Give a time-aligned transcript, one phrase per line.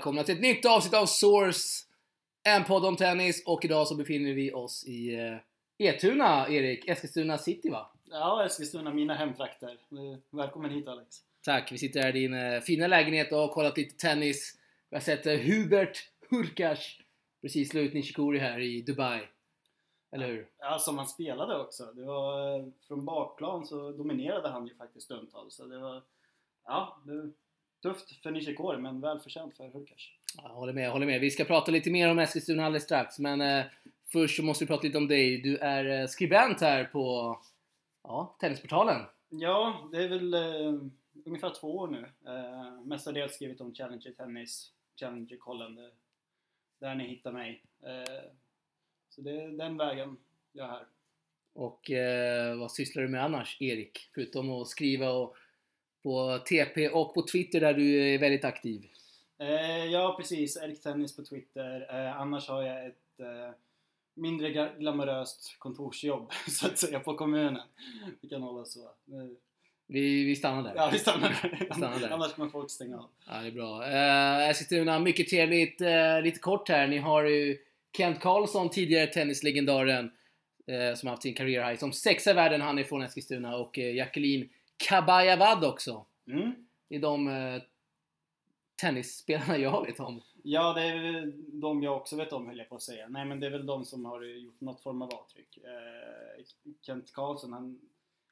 [0.00, 1.86] välkomna till ett nytt avsnitt av Source,
[2.42, 5.14] en podd om tennis och idag så befinner vi oss i
[5.78, 6.88] eh, Etuna, Erik.
[6.88, 7.90] Eskilstuna city va?
[8.10, 9.78] Ja, Eskilstuna, mina hemtrakter.
[10.30, 11.16] Välkommen hit Alex.
[11.44, 14.58] Tack, vi sitter här i din eh, fina lägenhet och har kollat lite tennis.
[14.90, 16.98] Vi har sett eh, Hubert Hurkacz
[17.42, 19.20] precis slå ut Nishikori här i Dubai.
[20.12, 20.48] Eller hur?
[20.58, 21.84] Ja, som han spelade också.
[21.94, 25.54] Det var, eh, från bakplan så dominerade han ju faktiskt stundtals.
[25.54, 26.02] Så det var,
[26.64, 27.32] ja, det
[27.82, 30.02] tufft för Nishikori men välförtjänt för Hurkacz.
[30.36, 31.20] Ja, håller med, håller med.
[31.20, 33.64] Vi ska prata lite mer om Eskilstuna alldeles strax, men eh,
[34.12, 35.42] först så måste vi prata lite om dig.
[35.42, 37.36] Du är eh, skribent här på
[38.02, 39.02] ja, Tennisportalen.
[39.28, 40.80] Ja, det är väl eh,
[41.24, 42.06] ungefär två år nu.
[42.26, 45.74] Eh, mestadels skrivit om Challenger Tennis, Challenger-kollen.
[45.74, 45.90] Det,
[46.78, 47.62] där ni hittar mig.
[47.82, 48.30] Eh,
[49.08, 50.16] så det är den vägen
[50.52, 50.86] jag är här.
[51.52, 54.08] Och eh, vad sysslar du med annars, Erik?
[54.14, 55.36] Förutom att skriva och,
[56.02, 58.86] på TP och på Twitter där du är väldigt aktiv.
[59.38, 60.56] Eh, ja, precis.
[60.56, 61.86] Erik Tennis på Twitter.
[61.90, 63.54] Eh, annars har jag ett eh,
[64.14, 67.60] mindre glamoröst kontorsjobb, så att säga, på kommunen.
[68.20, 68.90] Vi kan hålla så.
[69.86, 70.72] Vi, vi stannar där.
[70.76, 71.32] Ja, vi stannar,
[71.64, 72.10] stannar där.
[72.10, 73.06] Annars kommer folk stänga av.
[73.26, 73.86] Ja, det är bra.
[73.86, 75.80] Eh, Eskilstuna, mycket trevligt.
[75.80, 77.58] Eh, lite kort här, ni har ju
[77.96, 80.10] Kent Karlsson, tidigare tennislegendaren,
[80.66, 83.56] eh, som har haft sin career high som sexa i världen, han är från Eskilstuna,
[83.56, 84.48] och eh, Jacqueline
[84.88, 86.06] Kabayavad också.
[86.26, 86.52] Mm.
[86.88, 87.62] Är de eh,
[88.80, 90.20] tennisspelarna jag vet om.
[90.42, 93.08] Ja, det är väl de jag också vet om höll jag på att säga.
[93.08, 95.56] Nej, men det är väl de som har gjort något form av avtryck.
[95.56, 96.44] Eh,
[96.82, 97.80] Kent Karlsson, han,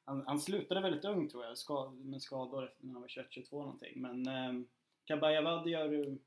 [0.04, 3.92] han, han slutade väldigt ung tror jag, ska, med skador när han var 21-22 någonting.
[4.02, 4.62] Men eh,
[5.04, 6.18] Kabayavad gör ju-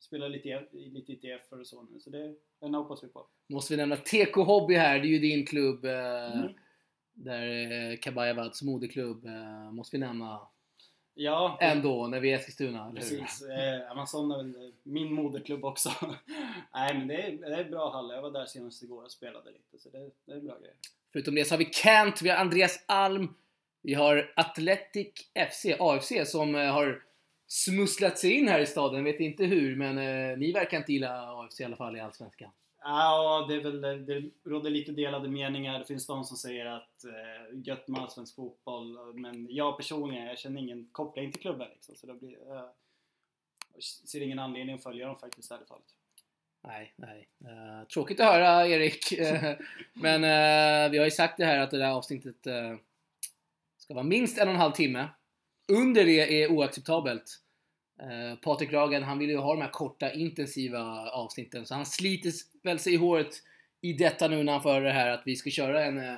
[0.00, 3.26] spelar lite, i- lite ITF och så nu, så det den hoppas vi på.
[3.48, 5.84] Måste vi nämna TK Hobby här, det är ju din klubb.
[5.84, 6.52] Eh, Mm.
[7.18, 10.40] Där eh, Kabayavads moderklubb eh, måste vi nämna
[11.20, 12.92] Ja, ändå när vi är i Eskilstuna?
[12.94, 13.42] Precis.
[13.42, 15.92] Eh, Amazon är väl min moderklubb också.
[16.74, 18.10] Nej men det är, det är bra hall.
[18.14, 20.74] Jag var där senast igår och spelade lite så det, det är bra grejer.
[21.12, 23.34] Förutom det så har vi Kent, vi har Andreas Alm,
[23.82, 25.12] vi har Athletic
[25.50, 27.02] FC, AFC, som har
[27.46, 29.04] smusslat sig in här i staden.
[29.04, 32.50] Vet inte hur, men eh, ni verkar inte gilla AFC i alla fall i Allsvenskan.
[32.80, 35.78] Ja, det är väl, det råder lite delade meningar.
[35.78, 39.14] Det finns de som säger att eh, gött med allsvensk fotboll.
[39.14, 41.96] Men jag personligen, jag känner ingen koppling till klubben liksom.
[41.96, 42.64] Så det blir, eh,
[43.74, 45.94] jag ser ingen anledning att följa dem faktiskt, ärligt talat.
[46.62, 47.28] Nej, nej.
[47.42, 49.12] Uh, tråkigt att höra Erik.
[49.92, 52.76] Men uh, vi har ju sagt det här att det där avsnittet uh,
[53.78, 55.08] ska vara minst en och en halv timme.
[55.72, 57.40] Under det är oacceptabelt.
[58.00, 62.32] Eh, Patrik Ragen, han vill ju ha de här korta intensiva avsnitten så han sliter
[62.62, 63.42] väl sig i håret
[63.80, 66.14] i detta nu när han höra det här att vi ska köra en eh,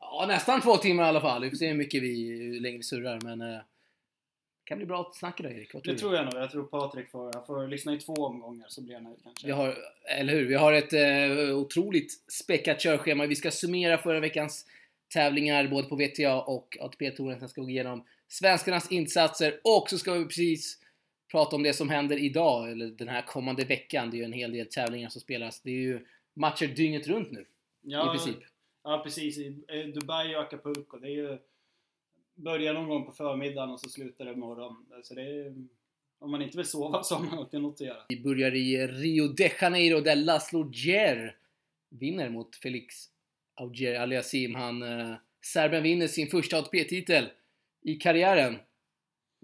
[0.00, 1.42] ja, nästan två timmar i alla fall.
[1.42, 4.86] Vi får se hur mycket vi, hur länge vi surrar men eh, det kan bli
[4.86, 5.74] bra snack idag Erik.
[5.74, 6.00] Vad tror Det du?
[6.00, 6.34] tror jag nog.
[6.34, 9.46] Jag tror Patrik får, han får lyssna i två omgångar så blir han nöjd kanske.
[9.46, 9.74] Vi har,
[10.18, 10.44] eller hur?
[10.44, 13.26] Vi har ett eh, otroligt späckat körschema.
[13.26, 14.66] Vi ska summera förra veckans
[15.14, 17.38] tävlingar både på VTA och ATP-touren.
[17.40, 20.78] Sen ska vi gå igenom svenskarnas insatser och så ska vi precis
[21.30, 24.10] prata om det som händer idag, eller den här kommande veckan.
[24.10, 25.60] Det är ju en hel del tävlingar som spelas.
[25.60, 27.44] Det är ju matcher dygnet runt nu,
[27.82, 28.44] Ja, i princip.
[28.82, 30.98] Ja precis, i eh, Dubai och Acapulco.
[30.98, 31.38] Det är ju
[32.36, 34.86] börjar någon gång på förmiddagen och så slutar det imorgon.
[35.02, 35.54] Så det är,
[36.18, 38.02] om man inte vill sova så har man alltid något att göra.
[38.08, 41.36] Vi börjar i Rio de Janeiro där Laszlo Djer
[41.88, 42.94] vinner mot Felix
[43.54, 44.54] Auger Aliasim.
[44.54, 47.28] Han, eh, Serben vinner sin första ATP-titel
[47.82, 48.58] i karriären.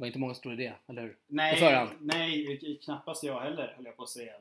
[0.02, 1.16] Var inte många som trodde det, eller hur?
[1.26, 1.90] Nej, På förhand.
[2.00, 4.32] nej, knappast jag heller höll jag på att säga.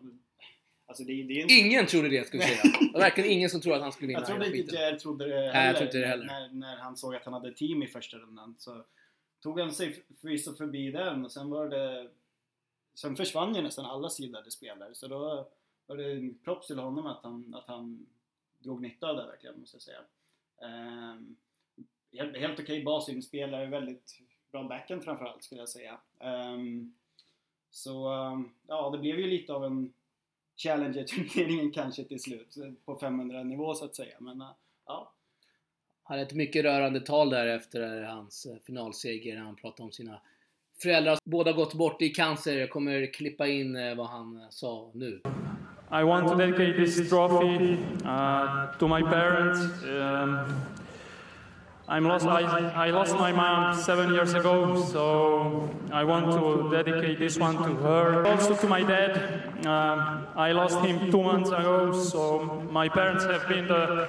[0.85, 1.49] Alltså det, det en...
[1.49, 2.73] Ingen trodde det, skulle jag säga.
[2.79, 4.75] Det var verkligen ingen som trodde att han skulle vinna Jag trodde inte.
[4.75, 6.25] Jair trodde det heller, Nej, jag inte det heller.
[6.25, 8.55] När, när han såg att han hade team i första rundan.
[8.57, 8.83] Så
[9.43, 12.09] tog han sig förvisso förbi den och sen var det...
[12.93, 15.49] Sen försvann ju nästan alla sidade spelare så då
[15.85, 18.05] var det en props till honom att han, att han
[18.59, 20.01] drog nytta av det verkligen måste jag säga.
[20.61, 21.35] Ehm,
[22.11, 24.21] helt helt okej basinspelare, väldigt
[24.51, 25.99] bra backhand framförallt skulle jag säga.
[26.19, 26.93] Ehm,
[27.69, 29.93] så ehm, ja, det blev ju lite av en
[30.57, 32.55] Challenger-turneringen kanske till slut
[32.85, 34.15] på 500 nivå så att säga.
[34.19, 34.47] Men eh,
[34.85, 35.13] ja,
[36.03, 39.37] Han hade ett mycket rörande tal där efter hans eh, finalseger.
[39.37, 40.21] Han pratade om sina
[40.81, 41.17] föräldrar.
[41.23, 42.57] Båda gått bort i cancer.
[42.57, 45.21] Jag kommer klippa in eh, vad han sa nu.
[45.93, 49.83] I want to dedicate this trophy uh, to my parents.
[49.83, 50.80] Um,
[51.87, 57.19] I'm lost, I, I lost my mom seven years ago, so I want to dedicate
[57.19, 58.25] this one to her.
[58.25, 59.65] Also to my dad.
[59.65, 64.07] Um, I lost him two months ago, so my parents have been the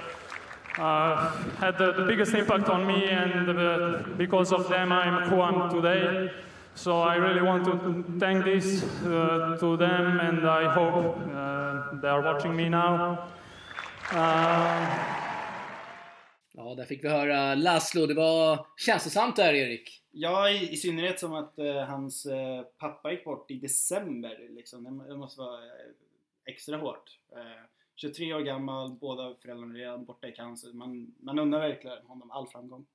[0.79, 5.41] uh, had the, the biggest impact on me, and uh, because of them, I'm who
[5.41, 6.31] I'm today.
[6.75, 12.09] So I really want to thank this uh, to them, and I hope uh, they
[12.09, 13.29] are watching me now.
[16.73, 18.07] Uh, Ja, där fick vi höra Laszlo.
[18.07, 20.03] Det var känslosamt där, Erik.
[20.11, 24.49] Ja, i, i synnerhet som att eh, hans eh, pappa gick bort i december.
[24.51, 25.07] Liksom.
[25.09, 25.71] Det, måste vara eh,
[26.47, 27.19] extra hårt.
[27.33, 27.65] Eh,
[27.97, 30.73] 23 år gammal, båda föräldrarna redan borta i cancer.
[30.73, 32.87] Man, man undrar verkligen honom all framgång.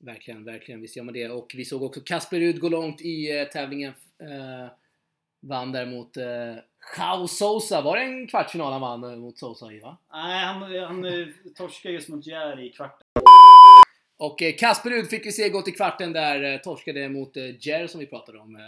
[0.00, 0.80] Verkligen, verkligen.
[0.80, 1.28] Visst gör man det.
[1.28, 3.92] Och vi såg också Kasper Rud gå långt i tävlingen.
[5.40, 6.16] Vann däremot
[6.98, 7.80] Jao Sousa.
[7.82, 9.96] Var det en kvartsfinal han vann eh, mot Sousa i, va?
[10.12, 11.26] Nej, han, han eh,
[11.56, 13.06] torskade just mot Jär i kvarten.
[14.16, 16.42] Och eh, Kasper Rud fick vi se gå till kvarten där.
[16.54, 18.56] Eh, torskade mot eh, Jer som vi pratade om.
[18.56, 18.62] Eh,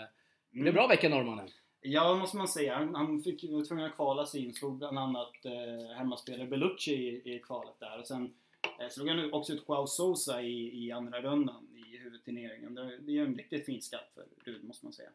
[0.50, 1.48] Det är bra vecka norrmannen.
[1.80, 2.74] Ja, det måste man säga.
[2.74, 4.54] Han, han fick, var tvungen att kvala sig in.
[4.54, 7.98] Slog bland annat eh, hemmaspelare Bellucci i, i kvalet där.
[8.00, 8.34] Och sen
[8.80, 12.74] eh, slog han också ut Joao Sousa i, i andra rundan i huvudturneringen.
[12.74, 15.08] Det, det är en riktigt fin skatt för Rud, måste man säga.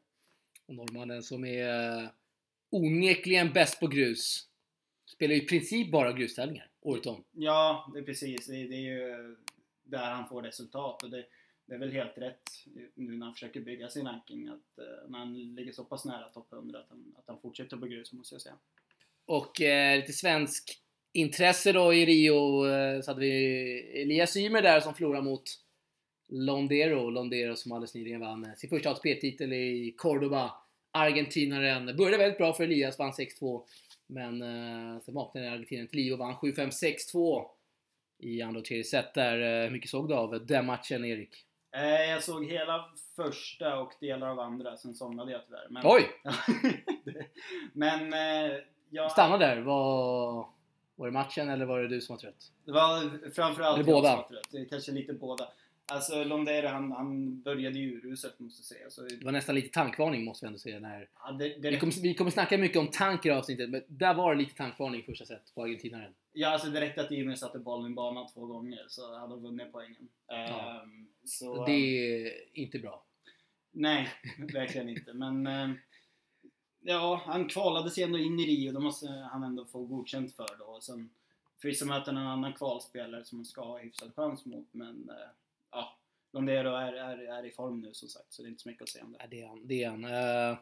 [0.67, 2.07] Och norrmannen som är eh,
[2.71, 4.47] onekligen bäst på grus.
[5.05, 7.23] Spelar i princip bara grustävlingar året om.
[7.31, 8.47] Ja, det är precis.
[8.47, 9.35] Det, det är ju
[9.83, 11.03] där han får resultat.
[11.03, 11.25] Och det,
[11.65, 12.43] det är väl helt rätt
[12.95, 16.29] nu när han försöker bygga sin ranking att eh, när han ligger så pass nära
[16.29, 18.57] topp 100 att han, att han fortsätter på grus, måste jag säga.
[19.25, 20.81] Och eh, lite svensk
[21.13, 25.43] intresse då i Rio eh, så hade vi Elias Ymer där som förlorade mot
[26.27, 27.09] Londero.
[27.09, 30.51] Londero som alldeles nyligen vann eh, sin första ATP-titel i Cordoba.
[30.91, 31.97] Argentinaren.
[31.97, 33.61] Började väldigt bra för Elias, vann 6-2.
[34.07, 36.69] Men eh, sen vaknade argentinaren till liv och vann 7-5,
[37.13, 37.45] 6-2
[38.19, 39.41] i andra och tredje set där.
[39.41, 41.45] Eh, Hur mycket såg du av den matchen, Erik?
[41.75, 42.85] Eh, jag såg hela
[43.15, 45.67] första och delar av andra, sen somnade jag tyvärr.
[45.69, 46.09] Men, Oj!
[47.73, 48.57] Men eh,
[48.89, 49.61] jag, Stanna där.
[49.61, 50.33] Var,
[50.95, 52.51] var det matchen eller var det du som var trött?
[52.65, 54.07] det var framförallt Eller båda.
[54.09, 54.69] jag som var trött.
[54.69, 55.47] Kanske lite båda.
[55.91, 58.89] Alltså Londero han, han började ju uruselt måste jag säga.
[58.89, 60.79] Så, Det var nästan lite tankvarning måste vi ändå säga.
[60.79, 63.69] När ja, det, det, Vi kommer, vi kommer snacka mycket om tank i det avsnittet,
[63.69, 66.13] men där var det lite tankvarning första set på argentinaren.
[66.33, 69.41] Ja, alltså det räckte att Jimmy satte bollen i banan två gånger så hade de
[69.43, 70.09] vunnit poängen.
[70.27, 70.81] Ja.
[70.83, 73.03] Ehm, så, Det är inte bra.
[73.71, 74.09] Nej,
[74.53, 75.13] verkligen inte.
[75.13, 75.77] Men ehm,
[76.81, 78.71] ja, han kvalade sig ändå in i Rio.
[78.71, 80.65] Då måste han ändå få godkänt för då.
[80.65, 81.09] Och sen
[81.61, 84.67] förvisso möter han en annan kvalspelare som han ska ha hyfsad chans mot.
[84.71, 85.15] Men eh,
[85.71, 85.97] ja,
[86.33, 88.83] Londero är, är, är i form nu som sagt så det är inte så mycket
[88.83, 89.17] att säga om det.
[89.21, 89.67] Ja, det är han.
[89.67, 90.03] Det är han.
[90.51, 90.57] Eh,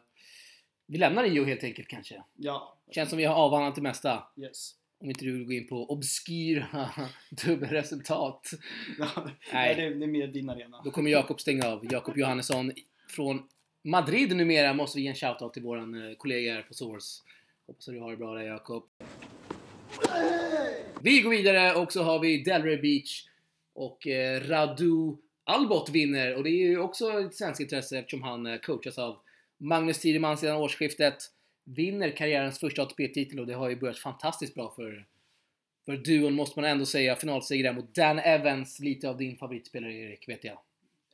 [0.85, 2.23] vi lämnar Rio helt enkelt kanske.
[2.35, 4.23] Ja, Känns som vi har avhandlat det mesta.
[4.37, 4.75] yes.
[5.01, 6.89] Om inte du vill gå in på obskyra
[7.45, 8.49] dubbelresultat.
[8.99, 9.75] Ja, Nej.
[9.75, 10.81] Det, det är mer din arena.
[10.83, 11.87] Då kommer Jakob stänga av.
[11.91, 12.71] Jakob Johannesson
[13.09, 13.47] från
[13.83, 17.21] Madrid numera måste vi ge en shoutout till våran eh, kollega här på Source.
[17.67, 18.83] Hoppas att du har det bra där Jakob.
[21.01, 23.25] Vi går vidare och så har vi Delray Beach
[23.79, 28.45] och eh, Radu Albot vinner och det är ju också ett svenskt intresse eftersom han
[28.45, 29.19] eh, coachas av
[29.57, 31.17] Magnus Tideman sedan årsskiftet.
[31.63, 35.05] Vinner karriärens första ATP-titel och det har ju börjat fantastiskt bra för,
[35.85, 37.15] för duon måste man ändå säga.
[37.15, 40.59] Finalseger där mot Dan Evans, lite av din favoritspelare Erik, vet jag.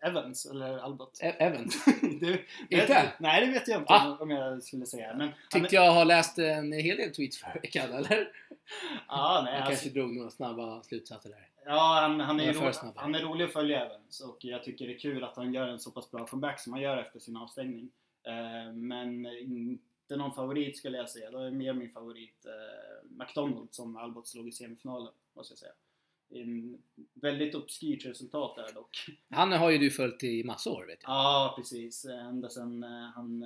[0.04, 1.10] Evans, eller Albert?
[1.22, 1.86] E- Evans?
[2.02, 3.14] du, Inte?
[3.20, 4.18] Nej, det vet jag inte Ah.
[4.20, 5.16] om jag skulle säga.
[5.18, 8.28] Men Tyckte jag har läst en hel del tweets förra veckan, eller?
[9.08, 11.48] ja, nej, Jag alltså, kanske drog några snabba slutsatser där.
[11.66, 13.02] Ja, han, han, är Jag är ju för ro, snabb här.
[13.02, 15.68] han är rolig att följa Evans och jag tycker det är kul att han gör
[15.68, 17.92] en så pass bra comeback som han gör efter sin avstängning.
[18.24, 21.32] Eh, men inte någon favorit skulle jag säga.
[21.32, 25.72] Då är mer min favorit eh, McDonald som Albert slog i semifinalen, måste jag säga.
[26.30, 26.82] En
[27.14, 29.06] väldigt obskyrt resultat där dock.
[29.30, 31.12] Han har ju du följt i massa år, vet jag.
[31.12, 32.06] Ja, precis.
[32.06, 33.46] Ända sedan eh, han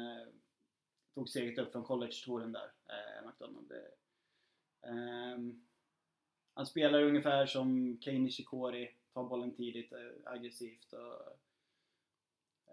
[1.14, 2.72] tog steget upp från college-touren där,
[3.26, 3.72] McDonald.
[6.60, 11.00] Han spelar ungefär som Kei Nishikori, tar bollen tidigt, eh, aggressivt och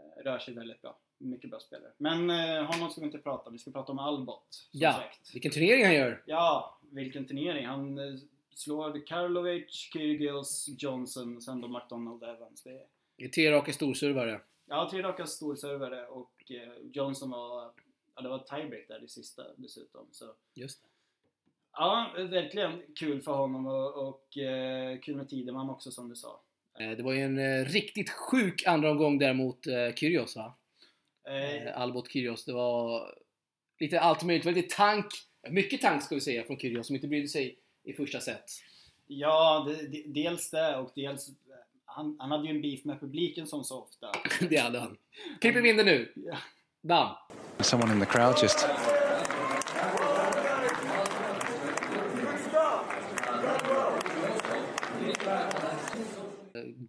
[0.00, 0.98] eh, rör sig väldigt bra.
[1.18, 1.92] Mycket bra spelare.
[1.98, 4.68] Men eh, honom ska vi inte prata om, vi ska prata om Albot.
[4.72, 5.34] Ja, sagt.
[5.34, 6.22] vilken turnering han gör!
[6.26, 7.66] Ja, vilken turnering.
[7.66, 8.18] Han eh,
[8.54, 12.62] slår Karlovic, Kyrgios, Johnson och sen då McDonald Evans.
[12.62, 14.40] Det är, Det är tre raka storservare.
[14.66, 17.72] Ja, tre raka storservare och eh, Johnson var,
[18.14, 20.06] ja det var tiebreak där det sista dessutom.
[20.10, 20.88] Så Just det.
[21.76, 26.40] Ja, verkliligen kul för honom och, och eh, kul med Tideman också som du sa.
[26.80, 30.54] Eh, Det var ju en eh, riktigt sjuk andra omgång där mot eh, Kyrgios va?
[31.28, 32.44] Eh, Eh, Albot Kyrgios.
[32.44, 33.10] Det var
[33.80, 34.44] lite allt möjligt.
[34.44, 35.06] Det var lite tank.
[35.50, 38.44] Mycket tank ska vi säga från Kyrgios som inte brydde sig i första set.
[39.06, 41.28] ja, det, det, dels det och dels
[41.84, 44.06] han, han hade ju en beef med publiken som så ofta.
[44.50, 44.96] det hade han.
[45.40, 46.12] Klipper vi in det nu.
[46.82, 47.08] Bam!
[47.60, 48.66] Someone in the crowd just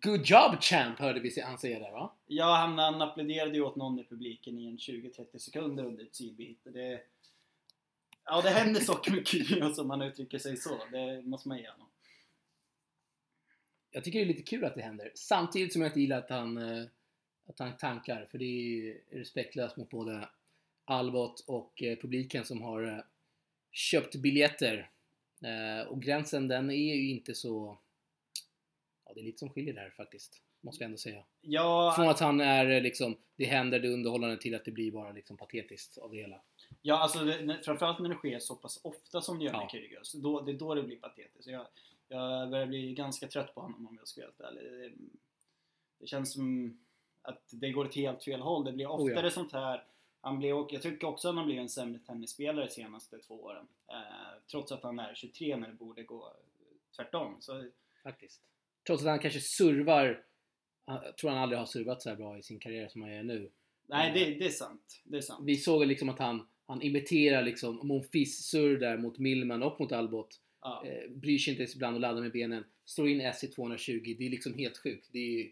[0.01, 2.13] Good job champ hörde vi han säga där va?
[2.27, 6.15] Ja, han, han applåderade ju åt någon i publiken i en 20-30 sekunder under ett
[6.15, 6.69] sidbyte.
[6.69, 7.01] Det,
[8.25, 10.77] ja, det händer saker med Kyrgios om man uttrycker sig så.
[10.91, 11.87] Det måste man ge honom.
[13.91, 15.11] Jag tycker det är lite kul att det händer.
[15.15, 16.85] Samtidigt som jag inte gillar att han, eh,
[17.47, 18.25] att han tankar.
[18.31, 20.29] För det är respektlöst mot både
[20.85, 23.03] Albot och eh, publiken som har eh,
[23.71, 24.89] köpt biljetter.
[25.87, 27.77] Och gränsen den är ju inte så...
[29.07, 30.41] Ja, det är lite som skiljer där faktiskt.
[30.61, 31.23] Måste jag ändå säga.
[31.41, 35.11] Ja, Från att han är liksom, det händer, det underhållande till att det blir bara
[35.11, 36.41] liksom patetiskt av det hela.
[36.81, 39.61] ja alltså det, när- framförallt när det sker så pass ofta som det gör med
[39.61, 39.69] Ja.
[39.71, 40.11] Kyrgios.
[40.13, 41.47] Då, det är då det blir patetiskt.
[41.47, 41.67] Jag,
[42.07, 44.71] jag börjar bli ganska trött på honom om jag ska vara helt ärlig.
[44.71, 44.91] Det,
[45.99, 46.77] det känns som
[47.21, 48.63] att det går åt helt fel håll.
[48.65, 49.31] Det blir Oh, oftare ja.
[49.31, 49.83] sånt här.
[50.21, 53.43] Han blev, jag tycker också att han har blivit en sämre tennisspelare de senaste två
[53.43, 53.67] åren.
[53.87, 56.33] Eh, trots att han är 23 när det borde gå
[56.95, 57.35] tvärtom.
[57.39, 57.69] Så,
[58.03, 58.41] Faktiskt.
[58.87, 60.23] Trots att han kanske servar,
[60.85, 63.23] jag tror han aldrig har servat så här bra i sin karriär som han gör
[63.23, 63.51] nu.
[63.87, 65.01] nej, det, det är sant.
[65.03, 65.43] Det är sant.
[65.45, 69.91] Vi såg liksom att han, han imiterar liksom Monfils surr där mot Millman och mot
[69.91, 70.41] Albot.
[70.61, 70.83] Ja.
[70.85, 72.63] Eh, bryr sig inte ens ibland och laddar med benen.
[72.85, 74.15] Slår in S i 220.
[74.17, 75.09] Det är liksom helt sjukt.
[75.11, 75.51] Det är,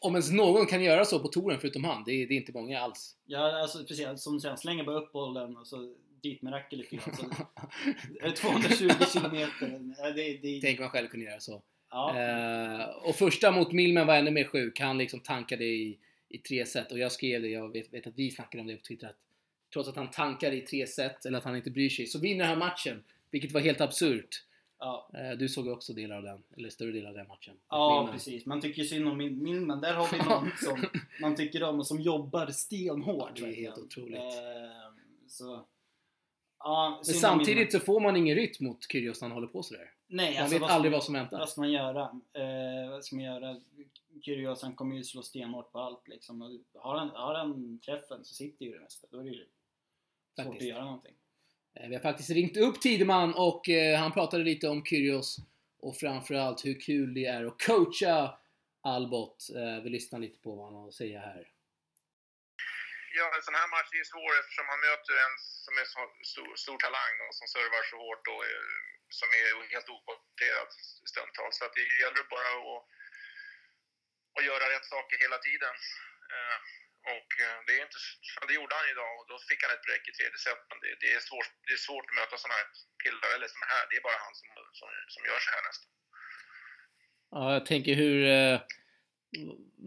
[0.00, 2.52] om ens någon kan göra så på touren förutom han, det är, det är inte
[2.52, 3.16] många alls.
[3.24, 4.22] Ja, alltså precis.
[4.22, 7.14] Som du säger, han slänger bara upp bollen och så dit med racket lite grann.
[7.16, 7.22] Så,
[8.20, 10.12] är det 220 kilometer.
[10.14, 11.62] Det, det, Tänk man själv kunde göra så.
[11.90, 12.18] Ja.
[12.18, 14.80] Eh, och första mot Millman var ännu mer sjuk.
[14.80, 18.18] Han liksom tankade i, i tre set och jag skrev det, jag vet, vet att
[18.18, 19.16] vi snackade om det på Twitter att
[19.72, 22.44] trots att han tankar i tre set, eller att han inte bryr sig, så vinner
[22.44, 23.04] han matchen.
[23.30, 24.44] Vilket var helt absurt.
[24.78, 25.10] ja.
[25.14, 27.54] Eh, du såg också delar av den, eller större delar av den matchen.
[27.68, 28.12] Ja, Millman.
[28.12, 28.46] precis.
[28.46, 29.16] Man tycker synd om
[29.66, 30.84] men där har vi någon som
[31.20, 33.32] man tycker om och som jobbar stenhårt.
[33.34, 33.84] Ja, det är helt verkligen.
[33.86, 34.18] otroligt.
[34.18, 34.92] Eh,
[35.28, 35.64] så,
[36.58, 39.90] ja, Men samtidigt så får man ingen rytm mot Kyrgios när han håller på sådär.
[40.12, 41.38] Nej, Man alltså, vet vad aldrig vad som väntar.
[41.38, 42.02] Vad ska man göra?
[42.32, 43.60] Eh, vad ska man göra?
[44.22, 46.42] Kyrgios kommer ju slå stenhårt på allt liksom.
[46.42, 46.50] Och
[46.82, 49.06] Har han, har han träffen så sitter ju det mesta.
[49.10, 49.36] Då är det ju
[50.34, 50.62] svårt Faktiskt.
[50.62, 51.14] att göra någonting.
[51.74, 55.36] Eh, Vi har faktiskt ringt upp Tideman och eh, han pratade lite om Kyrgios
[55.80, 58.38] och framförallt hur kul det är att coacha
[58.80, 59.46] Albot.
[59.56, 61.48] Eh, Vi lyssnar lite på vad han har att säga här.
[63.18, 66.00] Ja, en sån här match är ju svår eftersom man möter en som är så
[66.32, 68.62] stor, stor talang och som servar så hårt och är,
[69.20, 70.70] som är helt okvalificerad
[71.10, 71.56] stundtals.
[71.58, 72.80] Så att det gäller bara att,
[74.36, 75.74] att göra rätt saker hela tiden.
[76.34, 76.58] Eh,
[77.18, 78.00] Och eh, det, är inte,
[78.48, 80.62] det gjorde han idag och då fick han ett break i tredje set.
[80.70, 82.68] Men det, det, är svårt, det är svårt att möta såna här
[83.02, 84.48] killar, eller såna här, det är bara han som,
[84.78, 85.90] som, som gör så här nästan.
[87.34, 88.18] Ja, jag tänker hur...
[88.36, 88.56] Eh,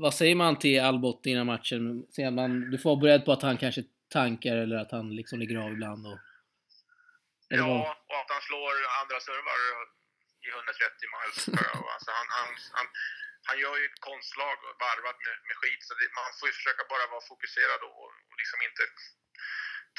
[0.04, 1.84] vad säger man till Albot innan matchen?
[2.16, 3.84] Säger man, du får vara beredd på att han kanske
[4.18, 6.20] tankar eller att han liksom ligger av ibland och...
[7.50, 7.60] Vad?
[7.60, 7.76] Ja,
[8.12, 9.58] och att han slår andra servar
[10.46, 11.90] i 130 miles per hour.
[11.96, 12.88] Alltså han, han, han,
[13.48, 16.84] han gör ju ett konstslag varvat med, med skit, så det, man får ju försöka
[16.94, 18.84] bara vara fokuserad och, och liksom inte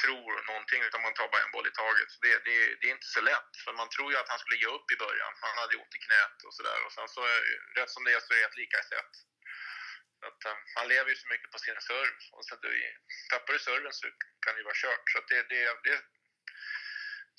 [0.03, 2.09] tror någonting, utan man tar bara en boll i taget.
[2.15, 4.59] Så det, det, det är inte så lätt, för man tror ju att han skulle
[4.63, 5.33] ge upp i början.
[5.47, 6.79] Han hade ont i knät och sådär.
[6.87, 7.47] Och sen så, är-
[7.79, 9.13] rätt som det är så är det ett lika set.
[10.29, 10.41] Att,
[10.79, 12.17] han lever ju så mycket på sin serve.
[12.35, 12.73] Och att det,
[13.33, 14.07] tappar du serven så
[14.43, 15.05] kan det ju vara kört.
[15.13, 16.03] Så det, det, det är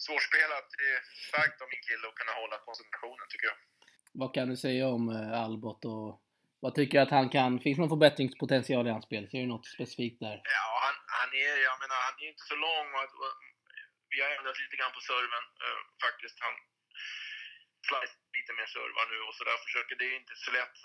[0.05, 0.67] svårspelat.
[0.79, 3.59] Det är starkt av min kille att kunna hålla koncentrationen tycker jag.
[4.21, 6.09] Vad kan du säga om eh, Albot och
[6.63, 7.51] vad tycker du att han kan?
[7.65, 9.23] Finns någon förbättringspotential i hans spel?
[9.29, 10.37] Ser du något specifikt där?
[10.57, 13.33] Ja, han, han är, jag menar, han är inte så lång och, och
[14.11, 16.37] vi har ändrat lite grann på serven eh, faktiskt.
[16.45, 16.55] Han
[18.37, 19.57] lite mer servar nu och sådär.
[19.67, 20.75] Försöker, det är inte så lätt.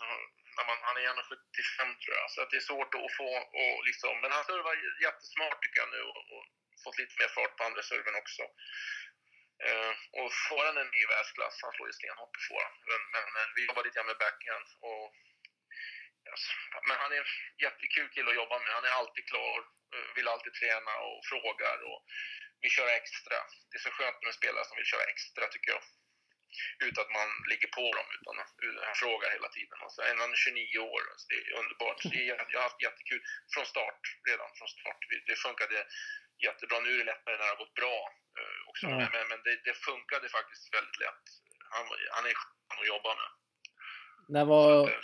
[0.56, 3.30] När man, han är 1,75 tror jag, så att det är svårt att få
[3.62, 4.14] och liksom.
[4.22, 4.74] Men han servar
[5.06, 6.44] jättesmart tycker jag nu och, och
[6.84, 8.42] fått lite mer fart på andra serven också.
[9.66, 12.74] Eh, och får är ny världsklass, han slår ju stenhårt på fåran.
[12.90, 13.00] Men,
[13.36, 15.04] men vi jobbar lite grann med backhand och
[16.28, 16.44] Yes.
[16.88, 17.32] Men han är en
[17.64, 18.70] jättekul kille att jobba med.
[18.78, 19.58] Han är alltid klar,
[19.94, 22.00] eh, vill alltid träna och frågar och
[22.62, 23.38] vill köra extra.
[23.68, 25.82] Det är så skönt med en spelare som vill köra extra tycker jag.
[26.86, 28.34] Utan att man ligger på dem, utan
[28.66, 29.78] utan han frågar hela tiden.
[29.84, 31.98] Alltså, är han 29 år, alltså, det är underbart.
[32.02, 35.00] Så det är, jag har haft jättekul från start, redan från start.
[35.30, 35.76] Det funkade
[36.46, 36.76] jättebra.
[36.80, 37.98] Nu är det lättare när det har gått bra
[38.38, 38.86] eh, också.
[38.86, 38.96] Ja.
[39.14, 41.24] Men, men, det, det funkade faktiskt väldigt lätt.
[41.74, 41.84] Han,
[42.16, 43.30] han är skön att jobba med.
[44.34, 44.94] När var Eh,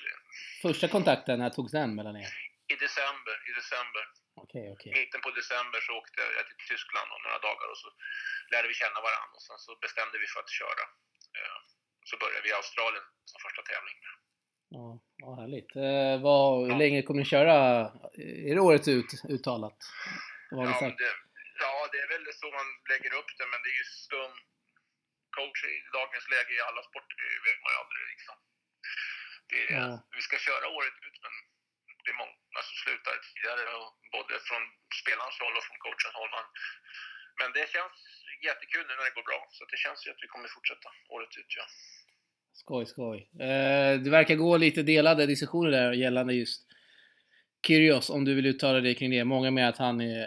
[0.63, 1.39] första kontakten?
[1.39, 2.31] När togs den mellan er?
[2.75, 4.05] I december, i december.
[4.45, 4.91] Okej, okej.
[5.01, 7.89] mitten på december så åkte jag till Tyskland om några dagar och så
[8.53, 10.85] lärde vi känna varandra och sen så bestämde vi för att köra.
[11.41, 11.59] Eh,
[12.11, 13.99] Så började vi i Australien som första tävling.
[14.77, 14.87] Ja,
[15.23, 15.73] ja, härligt.
[15.87, 17.57] Eh, vad, hur länge kommer ni köra?
[18.49, 19.79] Är det året ut, uttalat?
[20.51, 21.13] Vad Ja, det,
[21.65, 24.33] ja, det är väl så man lägger upp det, men det är ju stum
[25.39, 28.37] coach i dagens läge i alla sporter, det vet man ju aldrig liksom.
[29.51, 29.89] Det är, Ja.
[30.17, 31.35] Vi ska köra året ut, men
[32.03, 34.63] det är många som slutar tidigare, och både från
[35.01, 36.33] spelarens håll och från coachens håll.
[36.39, 36.47] Men,
[37.39, 37.97] men det känns
[38.49, 41.33] jättekul nu när det går bra, så det känns ju att vi kommer fortsätta året
[41.41, 41.51] ut.
[41.59, 41.67] Ja.
[42.63, 43.19] Skoj, skoj.
[43.49, 46.63] Eh, det verkar gå lite delade diskussioner där gällande just
[47.67, 49.25] Kyrgios, om du vill uttala dig kring det.
[49.25, 50.27] Många med att han är...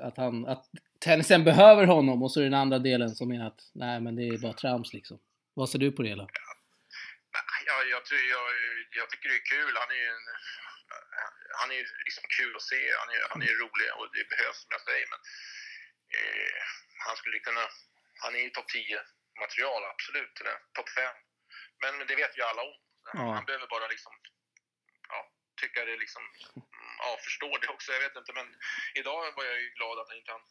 [0.00, 0.46] Att han...
[0.46, 0.64] Att
[1.00, 4.16] tennisen behöver honom och så är det den andra delen som menar att nej men
[4.16, 5.18] det är bara trams liksom.
[5.54, 6.26] Vad ser du på det hela?
[7.36, 8.02] Nej, Jag, jag,
[8.34, 8.46] jag,
[9.00, 9.72] jag tycker det är kul.
[9.82, 10.26] Han är ju en,
[11.60, 12.80] han är liksom kul att se.
[13.00, 15.06] Han är, han är rolig och det behövs som jag säger.
[15.12, 15.20] Men
[16.14, 16.62] eh,
[17.06, 17.68] han skulle kunna...
[18.22, 19.00] Han är ju topp 10
[19.40, 20.34] material, absolut.
[20.72, 21.14] Topp 5.
[21.82, 22.74] Men, det vet ju alla om.
[23.04, 23.32] Han, Ja.
[23.34, 24.12] han behöver bara liksom...
[25.08, 26.22] Ja, tycka det liksom...
[26.22, 27.92] mm, Ja, förstår det också.
[27.92, 28.32] Jag vet inte.
[28.32, 28.48] Men
[28.94, 30.42] idag var jag ju glad att han inte han...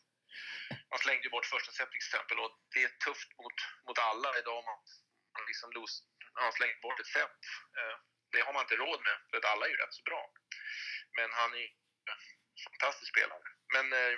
[0.89, 3.57] Han slängde bort första set till exempel och det är tufft mot,
[3.87, 4.57] mot alla idag.
[4.57, 4.79] om Man,
[5.35, 7.37] man liksom los, han slänger bort ett set.
[7.77, 7.95] Eh,
[8.31, 10.21] det har man inte råd med, för att alla är ju rätt så bra.
[11.17, 11.67] Men han är
[12.63, 13.47] fantastisk spelare.
[13.75, 14.15] Men eh,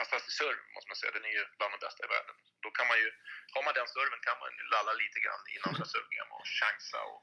[0.00, 1.12] fantastisk serve, måste man säga.
[1.16, 2.36] Den är ju bland de bästa i världen.
[2.64, 3.08] Då kan man ju,
[3.54, 6.98] har man den serven kan man lalla lite grann i andra servegame och chansa.
[7.12, 7.22] Och,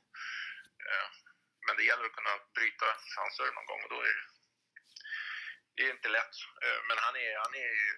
[0.89, 1.07] eh,
[1.65, 2.85] men det gäller att kunna bryta
[3.17, 4.27] hans serve någon gång och då är det,
[5.75, 6.35] det är inte lätt.
[6.63, 7.91] Eh, men han är, han är ju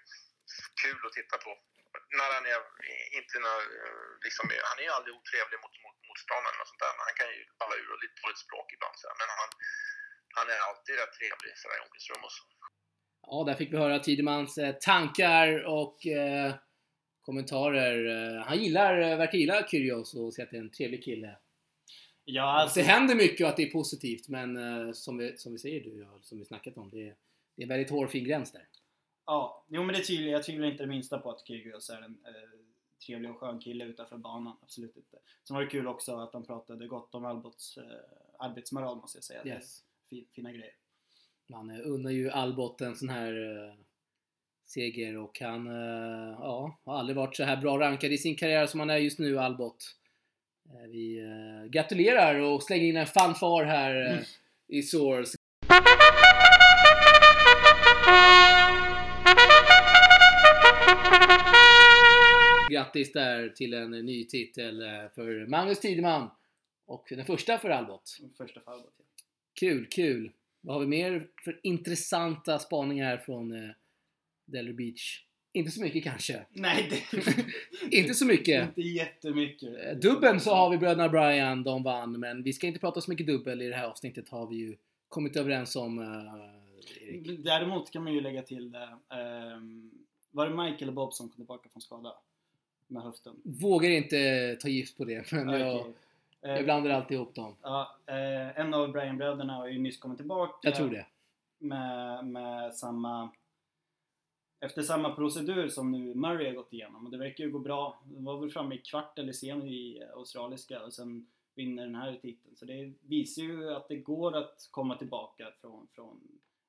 [0.82, 1.52] kul att titta på.
[2.20, 2.60] När han är,
[3.20, 6.94] inte när, eh, liksom, han är ju aldrig otrevlig mot, mot motståndaren och sånt där.
[6.98, 8.96] Men han kan ju balla ur och lite dåligt språk ibland.
[9.00, 9.16] Så här.
[9.22, 9.50] Men han,
[10.38, 12.44] han är alltid rätt trevlig sådär i omklädningsrum och så.
[13.22, 16.54] Ja, där fick vi höra Tidemans eh, tankar och eh,
[17.22, 17.98] kommentarer.
[18.38, 21.38] Eh, han gillar, eh, verkar gilla Kyrgios och säger att det är en trevlig kille.
[22.24, 25.52] Ja, Alltså, det händer mycket och att det är positivt men eh, som, vi, som
[25.52, 27.16] vi säger du och som vi snackat om, det är,
[27.56, 28.68] det är en väldigt hårfin gräns där.
[29.26, 32.18] ja, jo men det tvivlar jag tvivlar inte det minsta på att Kyrgios är en
[32.26, 32.60] eh,
[33.06, 34.58] trevlig och skön kille utanför banan.
[34.62, 35.18] Absolut inte.
[35.48, 37.84] Sen var det kul också att han pratade gott om Albots eh,
[38.40, 39.46] arbetsmoral måste jag säga.
[39.46, 39.84] Yes.
[40.10, 40.74] Fi- fina grejer.
[41.50, 43.32] Man eh, unnar ju Albot en sån här
[43.68, 43.74] eh,
[44.66, 48.66] seger och han eh, ja, har aldrig varit så här bra rankad i sin karriär
[48.66, 49.96] som han är just nu, Albot.
[50.70, 51.22] Eh, vi
[51.70, 54.24] gratulerar och slänger in en fanfar här Mm.
[54.68, 55.36] i Source.
[62.72, 64.84] Grattis där till en ny titel
[65.16, 66.30] för Magnus Tideman
[66.86, 68.18] och den första för Albot.
[68.38, 68.94] Första för Albot.
[68.98, 69.06] Ja.
[69.60, 70.32] Kul, kul.
[70.62, 73.70] Vad har vi mer för intressanta spaningar från eh,
[74.46, 75.24] Delray Beach?
[75.54, 76.46] Inte så mycket kanske.
[76.50, 77.24] Nej, det
[77.98, 78.68] Inte så mycket.
[78.68, 79.70] inte jättemycket.
[79.86, 83.12] Eh, Dubbeln så har vi bröderna Brian, de vann, men vi ska inte prata så
[83.12, 86.00] mycket dubbel i det här avsnittet har vi ju kommit överens om.
[86.00, 87.36] eh.
[87.38, 88.90] Däremot kan man ju lägga till det.
[89.16, 89.92] ehm,
[90.32, 92.14] var det Mike eller Bob som kom tillbaka från skada?
[92.88, 93.36] Med höften.
[93.44, 95.94] Vågar inte ta gift på det, men jag, Okej.
[96.42, 97.56] Jag Eh, blandar alltid ihop dem.
[97.62, 100.54] Ja, eh, en av Brian-bröderna har ju nyss kommit tillbaka.
[100.64, 101.06] Jag tror det.
[101.58, 103.30] Med, med samma...
[104.62, 107.06] Efter samma procedur som nu Murray har gått igenom.
[107.06, 108.02] Och det verkar ju gå bra.
[108.06, 111.96] De var väl framme i kvart eller semi i eh, australiska och sen vinner den
[111.96, 112.56] här titeln.
[112.56, 116.22] Så det visar ju att det går att komma tillbaka från, från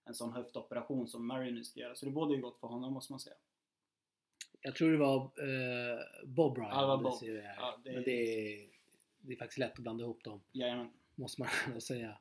[0.05, 1.95] en sån höftoperation som Murray nu ska göra.
[1.95, 3.37] Så det borde ju gott för honom måste man säga.
[4.61, 6.71] Jag tror det var eh, Bob Bryan.
[6.71, 7.43] Ja, det var det Bob.
[7.43, 7.55] här.
[7.57, 8.11] Ja, det- Men det
[8.63, 8.67] är,
[9.21, 10.41] det är faktiskt lätt att blanda ihop dem.
[10.53, 10.91] Jajamän.
[11.15, 12.19] måste man ändå säga.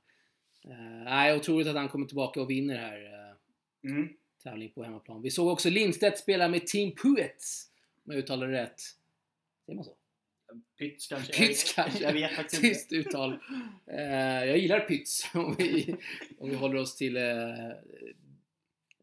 [0.68, 3.36] Uh, nej, otroligt att han kommer tillbaka och vinner här uh,
[3.84, 4.10] Mm.
[4.44, 5.22] tävling på hemmaplan.
[5.22, 7.72] Vi såg också Lindstedt spela med Team Puets,
[8.06, 8.82] om jag uttalar det rätt.
[9.66, 9.96] Säger man så?
[10.78, 11.46] Pyts kanske?
[11.46, 12.04] Jag, kanske.
[12.04, 12.76] Jag vet faktiskt inte.
[12.76, 13.40] Tyst uttal.
[13.88, 15.96] Eh, jag gillar Pyts om vi,
[16.38, 17.18] om vi håller oss till...
[17.18, 17.72] Uh,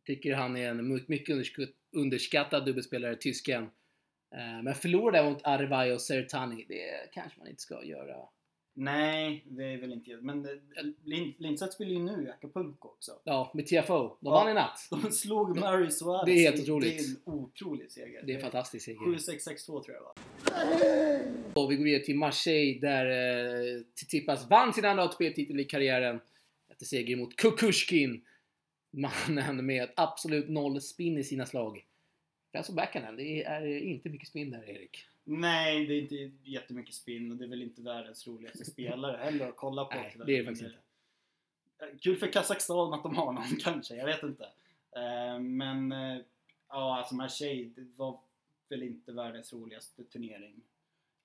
[0.05, 3.71] tycker han är en mycket underskatt, underskattad dubbelspelare, tysken.
[4.35, 6.65] Eh, men förlorade mot Arvai och Sertani.
[6.69, 8.17] Det kanske man inte ska göra.
[8.79, 10.51] Nej, det är väl inte Men eh,
[11.05, 13.13] Lind, Lindstedt spelar ju nu i Acapulco också.
[13.25, 13.99] Ja, med TFO.
[13.99, 14.31] De Ja.
[14.31, 14.79] vann i natt.
[14.91, 16.25] De slog Murray Suarez.
[16.27, 16.99] Det är helt otroligt.
[16.99, 18.23] Det är en otrolig seger.
[18.27, 18.99] Det är en fantastisk seger.
[19.01, 20.15] 7-6-6-2 tror jag va?
[21.55, 26.21] Och vi går vidare till Marseille där eh, Tsitsipas vann sin andra ATP-titel i karriären
[26.71, 28.25] efter seger mot Kukushkin.
[28.91, 31.85] Mannen med absolut noll spin i sina slag.
[32.57, 35.07] Alltså backhanden, det är inte mycket spin där Erik.
[35.25, 39.49] Nej, det är inte jättemycket spin och det är väl inte världens roligaste spelare heller
[39.49, 39.95] att kolla på.
[39.95, 40.79] Nej, det är det faktiskt inte.
[41.79, 44.45] Eh, Kul för Kazakstan att de har någon kanske, jag vet inte.
[44.97, 46.19] Eh, Men eh,
[46.69, 48.21] ja, alltså Marseille, det var
[48.69, 50.61] väl inte världens roligaste turnering.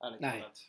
[0.04, 0.40] Ärligt Nej.
[0.40, 0.68] talat.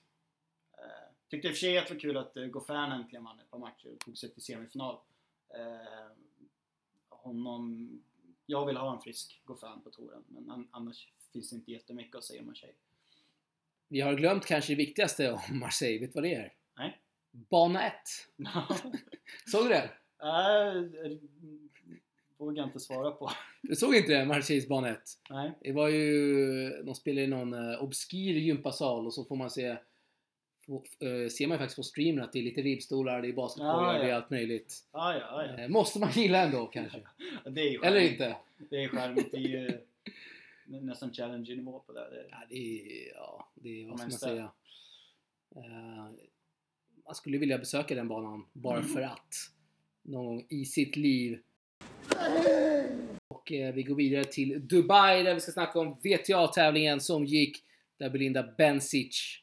[1.28, 3.58] Tyckte i och för sig att det var kul att Goffin äntligen vann ett par
[3.58, 4.96] matcher och tog sig till semifinal.
[7.08, 8.02] Honom...
[8.46, 12.16] Jag vill ha en frisk Goffin på touren, men an- annars finns det inte jättemycket
[12.16, 12.74] att säga om Marseille.
[13.88, 16.52] Vi har glömt kanske det viktigaste om Marseille, vet du vad det är?
[16.76, 17.00] Nej.
[17.30, 17.92] Bana 1.
[19.50, 19.90] Såg du det?
[20.22, 21.20] Nej,
[22.36, 23.30] vågar jag inte svara på.
[23.62, 24.24] Du såg inte?
[24.24, 25.00] Marseilles bana 1?
[25.30, 25.52] Nej.
[25.60, 26.68] Det var ju...
[26.82, 29.76] De spelar i någon uh, obskyr gympasal och så får man se...
[30.66, 33.32] Få, eh, ser man ju faktiskt på streamen att det är lite ribbstolar, det är
[33.32, 34.02] basketbollar, Ja, ja.
[34.04, 34.74] det är allt möjligt.
[34.90, 35.58] Ah, ja, ah, ja.
[35.58, 37.00] Eh, måste man gilla ändå kanske?
[37.44, 38.36] Eller inte?
[38.70, 39.30] Det är charmigt.
[39.32, 39.78] Det är ju
[40.80, 42.00] nästan challenge-nivå på det.
[42.10, 42.26] det.
[42.30, 43.12] Ja, det är...
[43.14, 43.88] Ja, det är...
[43.88, 44.50] Vad ska man säga?
[45.56, 46.10] Eh,
[47.06, 48.88] man skulle vilja besöka den banan bara Mm.
[48.88, 49.34] för att.
[50.02, 51.38] Någon gång i sitt liv.
[53.28, 57.56] Och eh, vi går vidare till Dubai där vi ska snacka om VTA-tävlingen som gick
[57.98, 59.41] där Belinda Bencic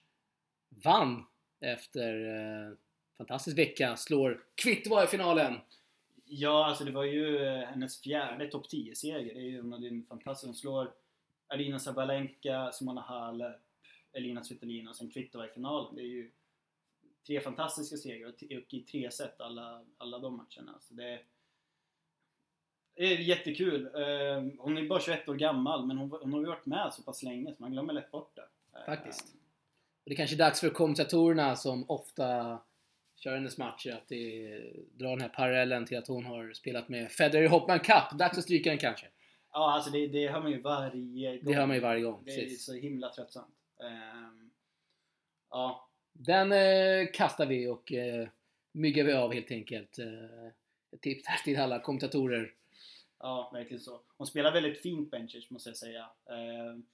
[0.84, 1.26] vann
[1.60, 2.74] efter eh,
[3.18, 3.96] fantastisk vecka.
[3.98, 5.54] Slår Kvitova i finalen.
[6.26, 9.34] Ja, alltså det var ju eh, hennes fjärde topp 10-seger.
[9.34, 10.46] Det är ju en fantastisk...
[10.48, 10.92] Hon slår
[11.48, 13.56] Arina Sabalenka, Simona Halep,
[14.14, 15.96] Elina Svitolina och sen Kvitova i finalen.
[15.96, 16.32] Det är ju
[17.28, 20.80] tre fantastiska segrar och och i tre set alla, alla de matcherna.
[20.80, 21.20] Så det,
[22.94, 23.86] det är jättekul.
[23.86, 27.24] Eh, Hon är bara 21 år gammal men hon, hon har varit med så pass
[27.24, 28.48] länge så man glömmer lätt bort det.
[28.80, 29.36] Eh, Faktiskt.
[30.10, 32.60] Det är kanske är dags för kommentatorerna som ofta
[33.16, 34.60] kör hennes matcher att det
[34.94, 38.18] drar den här parallellen till att hon har spelat med Federer i Hopman Cup.
[38.20, 39.08] Dags att stryka den kanske.
[39.52, 41.46] Ja, alltså det, det hör man ju varje gång.
[41.46, 42.24] Det hör man ju varje gång.
[42.26, 42.66] Det är Precis.
[42.66, 43.56] så himla tröttsamt.
[43.84, 44.52] Ehm,
[45.50, 48.28] ja, Den eh, kastar vi och eh,
[48.72, 50.00] myggar vi av helt enkelt.
[50.00, 52.54] Eh, tips här till alla kommentatorer.
[53.20, 54.02] ja, verkligen så.
[54.18, 56.10] Hon spelar väldigt fint benchers måste jag säga.
[56.30, 56.86] Ehm,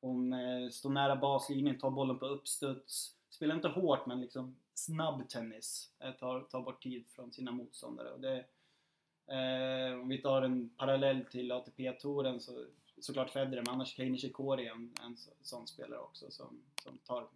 [0.00, 3.14] hon eh, står nära baslinjen, tar bollen på uppstuds.
[3.30, 5.90] Spelar inte hårt men liksom snabb tennis.
[6.00, 8.10] Eh, tar, tar bort tid från sina motståndare.
[8.10, 8.36] Och det,
[9.34, 12.64] eh, om vi tar en parallell till ATP-touren så
[13.00, 17.26] såklart Federer, men annars Kei Nishikori är en, en sån spelare också som, som tar,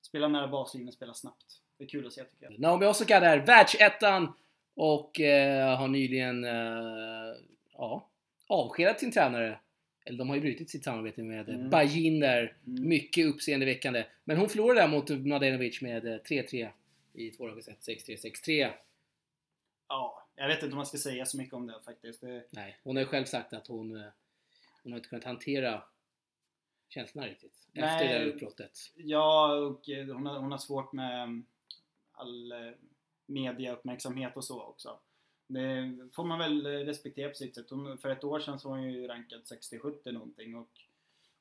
[0.00, 1.62] spelar nära baslinjen, spelar snabbt.
[1.76, 2.60] Det är kul att se tycker jag.
[2.60, 4.32] Naomi Osaka där, världsettan
[4.74, 7.34] och eh, har nyligen eh,
[7.72, 8.08] ja,
[8.46, 9.58] avskedat sin tränare.
[10.04, 11.70] Eller de har ju brutit sitt samarbete med mm.
[11.70, 12.56] Bajin där.
[12.66, 12.88] Mm.
[12.88, 14.06] Mycket uppseendeväckande.
[14.24, 16.70] Men hon förlorade där mot Mladenovic med eh, 3-3
[17.12, 17.80] i två set.
[17.80, 18.70] 6-3, 6-3.
[19.88, 22.20] Ja, jag vet inte om man ska säga så mycket om det faktiskt.
[22.20, 24.12] Det, Nej, hon har ju själv sagt att hon, eh,
[24.82, 25.82] hon har inte kunnat hantera
[26.88, 27.68] känslorna riktigt.
[27.74, 28.08] Efter Nej.
[28.08, 28.78] det här uppbrottet.
[28.94, 31.46] ja, och eh, hon har, hon har svårt med mm,
[32.12, 32.58] all eh,
[33.26, 34.98] mediauppmärksamhet och så också.
[35.52, 37.70] Det får man väl eh, respektera på sitt sätt.
[37.70, 40.68] Hon, för ett år sedan så var hon ju rankad 60-70 någonting och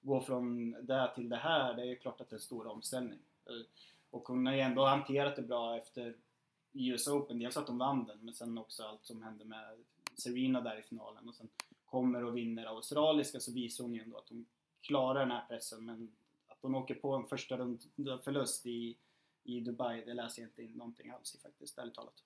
[0.02, 3.19] gå från det till det här, det är klart att det är en stor omställning.
[3.45, 3.65] Eh,
[4.10, 6.15] och hon har ju ändå hanterat det bra efter
[6.74, 7.39] US Open.
[7.39, 9.78] Dels att hon vann den, men sen också allt som hände med
[10.13, 11.30] Serena där i finalen.
[11.30, 11.50] Och sen
[11.86, 14.45] kommer och vinner australiska så visar hon ju ändå att hon
[14.82, 15.86] klarar den här pressen.
[15.86, 16.12] Men
[16.48, 18.98] att hon åker på en första runda förlust i,
[19.43, 22.24] i Dubai, det läser jag inte in någonting alls i faktiskt, ärligt talat.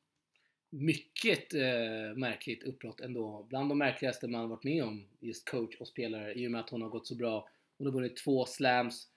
[0.73, 3.45] Mycket eh, märkligt uppbrott ändå.
[3.49, 6.69] Bland de märkligaste man varit med om, just coach och spelare, i och med att
[6.69, 7.49] hon har gått så bra.
[7.77, 9.07] Hon har vunnit två slams.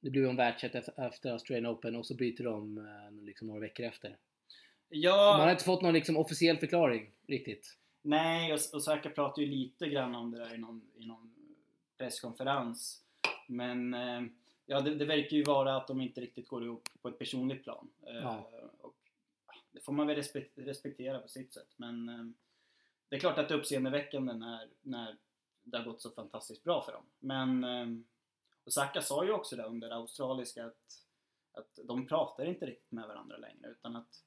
[0.00, 3.86] Det blev hon världsett efter, Australian Open och så byter de eh, liksom några veckor
[3.86, 4.16] efter.
[4.88, 7.76] Ja, Man har inte fått någon liksom, officiell förklaring riktigt.
[8.02, 11.34] Nej, och Osaka pratade ju lite grann om det där i någon, i någon
[11.98, 13.02] presskonferens.
[13.46, 14.22] Men eh,
[14.66, 17.62] ja, det, det verkar ju vara att de inte riktigt går ihop på ett personligt
[17.64, 17.88] plan.
[18.06, 18.50] Eh, Ja.
[19.70, 21.74] Och, det får man väl respek- respektera på sitt sätt.
[21.76, 22.24] Men eh,
[23.08, 25.16] det är klart att det är uppseendeväckande när, när
[25.62, 27.04] det har gått så fantastiskt bra för dem.
[27.18, 27.86] Men eh,
[28.64, 31.04] Osaka sa ju också det under australiska att,
[31.52, 34.24] att de pratar inte riktigt med varandra längre utan att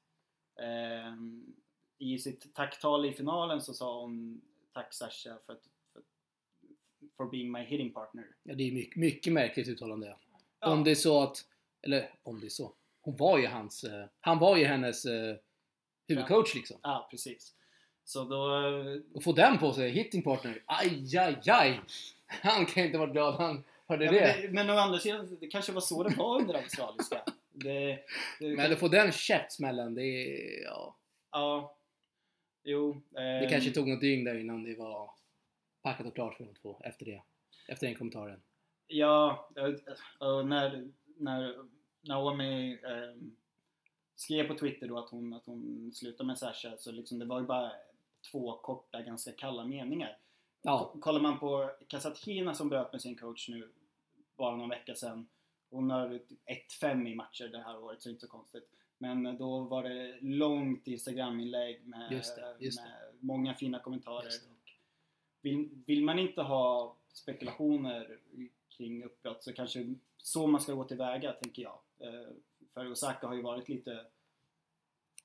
[0.56, 1.14] eh,
[1.98, 4.40] i sitt tacktal i finalen så sa hon
[4.72, 6.02] Tack Sasha för, att, för,
[7.16, 8.36] for being my hitting partner.
[8.42, 10.16] Ja, det är mycket, mycket märkligt uttalande.
[10.60, 10.72] Ja.
[10.72, 11.46] Om det är så att,
[11.82, 12.74] eller om det är så.
[13.04, 15.36] Hon var ju hans, eh, han var ju hennes eh,
[16.08, 16.76] huvudcoach liksom.
[16.82, 17.54] Ja, precis.
[18.04, 18.56] Så då...
[18.66, 20.58] eh, Och få den på sig, hitting partner.
[20.66, 21.80] Aj, aj, aj!
[22.26, 24.36] Han kan inte vara glad han hörde Ja, det.
[24.42, 27.22] men, men å andra sidan, det kanske var så det var under australiska.
[27.52, 27.98] Det,
[28.40, 30.96] det, Men att få den käftsmällen, det är, ja.
[31.32, 31.76] Ja.
[32.64, 33.02] Jo.
[33.10, 35.10] Det ehm, kanske tog något dygn där innan det var
[35.82, 37.22] packat och klart för de två efter det.
[37.68, 38.42] Efter den kommentaren.
[38.86, 39.64] Ja, eh,
[40.28, 41.54] och när, när
[42.04, 43.36] Naomi ehm,
[44.14, 47.40] skrev på Twitter då att hon, att hon slutade med Sasha så liksom det var
[47.40, 47.72] ju bara
[48.30, 50.18] två korta, ganska kalla meningar.
[50.62, 50.90] Ja.
[50.92, 53.72] K- Kollar man på Kasatkina som bröt med sin coach nu
[54.36, 55.28] bara någon vecka sedan.
[55.70, 56.28] Hon har ett
[56.82, 58.70] 1-5 i matcher det här året så det är inte så konstigt.
[58.98, 64.24] Men då var det långt Instagram-inlägg med, Just det, just med många fina kommentarer.
[64.30, 65.48] Det.
[65.48, 68.18] Vill, vill man inte ha spekulationer
[68.68, 71.78] kring uppbrott så kanske så man ska gå tillväga tänker jag.
[72.04, 72.32] Eh,
[72.74, 73.92] För Osaka har ju varit lite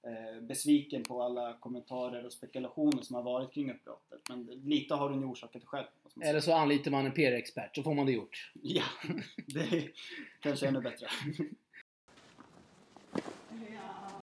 [0.04, 4.20] eh, besviken på alla kommentarer och spekulationer som har varit kring uppbrottet.
[4.30, 5.88] Men lite har hon ju orsakat det själv.
[6.22, 8.52] Eller så anlitar man en PR-expert, så får man det gjort.
[8.54, 8.84] Ja,
[9.48, 9.92] det är
[10.39, 11.08] kanske ännu bättre.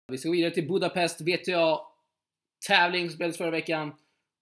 [0.07, 1.79] Vi ska gå vidare till Budapest VTA
[2.67, 3.93] tävling som spelades förra veckan.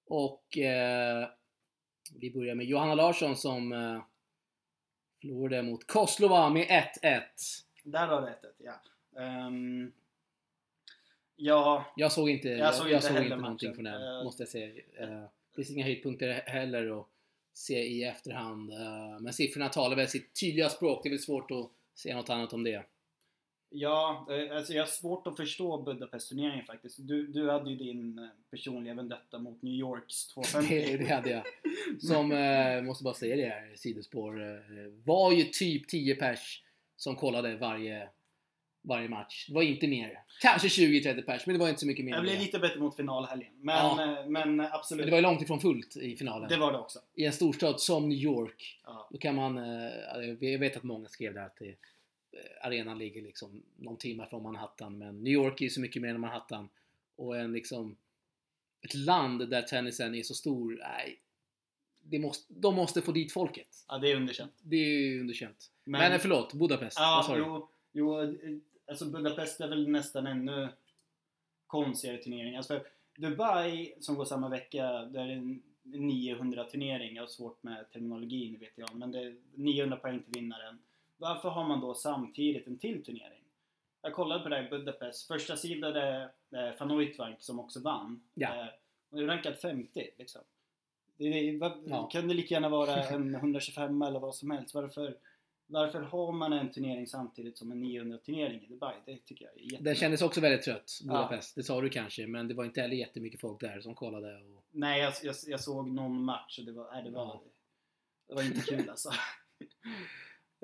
[0.08, 1.28] Och eh,
[2.15, 4.02] vi börjar med Johanna Larsson som eh,
[5.21, 7.21] förlorade mot Koslova med 1-1.
[7.84, 8.74] Där har ett ja.
[9.22, 9.91] Ehm,
[11.36, 14.24] ja, Jag såg inte, jag såg jag inte såg heller inte någonting från den, Eh,
[14.24, 14.67] måste jag säga.
[15.00, 15.10] Eh,
[15.50, 17.08] det finns inga höjdpunkter heller att
[17.54, 18.72] se i efterhand.
[18.72, 21.00] Eh, men siffrorna talar väl sitt tydliga språk.
[21.04, 22.86] Det är väl svårt att säga något annat om det.
[23.69, 26.98] ja alltså jag har svårt att förstå Budapest-turneringen faktiskt.
[27.08, 30.76] Du, du hade ju din personliga vendetta mot New Yorks 250.
[30.76, 31.43] Det, det hade jag.
[32.02, 34.58] Som, eh, måste bara säga det här, sidospår, eh,
[35.04, 36.63] var ju typ 10 pers
[37.03, 38.09] som kollade varje,
[38.81, 39.45] varje match.
[39.47, 40.19] Det var inte mer.
[40.41, 42.11] Kanske 20-30 pers, men det var inte så mycket mer.
[42.11, 42.41] Jag än blev det.
[42.43, 43.53] lite bättre mot finalhelgen.
[43.61, 44.19] Men, Ja.
[44.19, 44.99] eh, men absolut.
[44.99, 46.49] Men det var ju långt ifrån fullt i finalen.
[46.49, 46.99] det var det också.
[47.15, 49.07] I en storstad som New York, Ja.
[49.11, 49.57] då kan man...
[49.57, 49.91] eh,
[50.39, 51.75] Jag vet att många skrev där att det, eh,
[52.67, 56.09] arenan ligger liksom någon timme från Manhattan, men New York är ju så mycket mer
[56.09, 56.69] än Manhattan.
[57.15, 57.95] Och en liksom...
[58.81, 61.19] Ett land där tennisen är så stor, nej.
[62.05, 63.67] Det måste, de måste få dit folket.
[63.87, 64.53] ja, det är underkänt.
[64.61, 65.71] Det är underkänt.
[65.83, 66.97] Men, Men- men förlåt, Budapest.
[66.99, 68.29] Ja, Vad jo, jo, eh,
[68.87, 70.69] alltså Budapest är väl nästan ännu
[71.67, 72.55] konstigare turnering.
[72.55, 72.83] Alltså
[73.17, 77.15] Dubai som går samma vecka, där är en 900 turnering.
[77.15, 80.79] Jag har svårt med terminologin vet jag, men det är 900 poäng till vinnaren.
[81.17, 83.39] Varför har man då samtidigt en till turnering?
[84.01, 85.27] Jag kollade på det här i Budapest.
[85.27, 88.23] Första sidan är eh, van Uitvank som också vann.
[88.33, 88.61] Ja.
[88.61, 88.67] Eh,
[89.09, 90.41] och är rankad 50 liksom.
[91.17, 92.08] Det, vad, Ja.
[92.12, 94.73] kan det lika gärna vara en 125 eller vad som helst?
[94.73, 95.17] Varför,
[95.67, 98.95] varför har man en turnering samtidigt som en 900 turnering i Dubai?
[99.06, 99.84] Det tycker jag är jätte...
[99.84, 101.56] Den kändes också väldigt trött, Budapest.
[101.56, 104.36] Det sa du kanske, men det var inte heller jättemycket folk där som kollade.
[104.38, 104.63] Och...
[104.71, 107.43] Nej, jag, jag, jag såg någon match och det var, nej, det var, Ja.
[108.28, 109.10] det var inte kul alltså.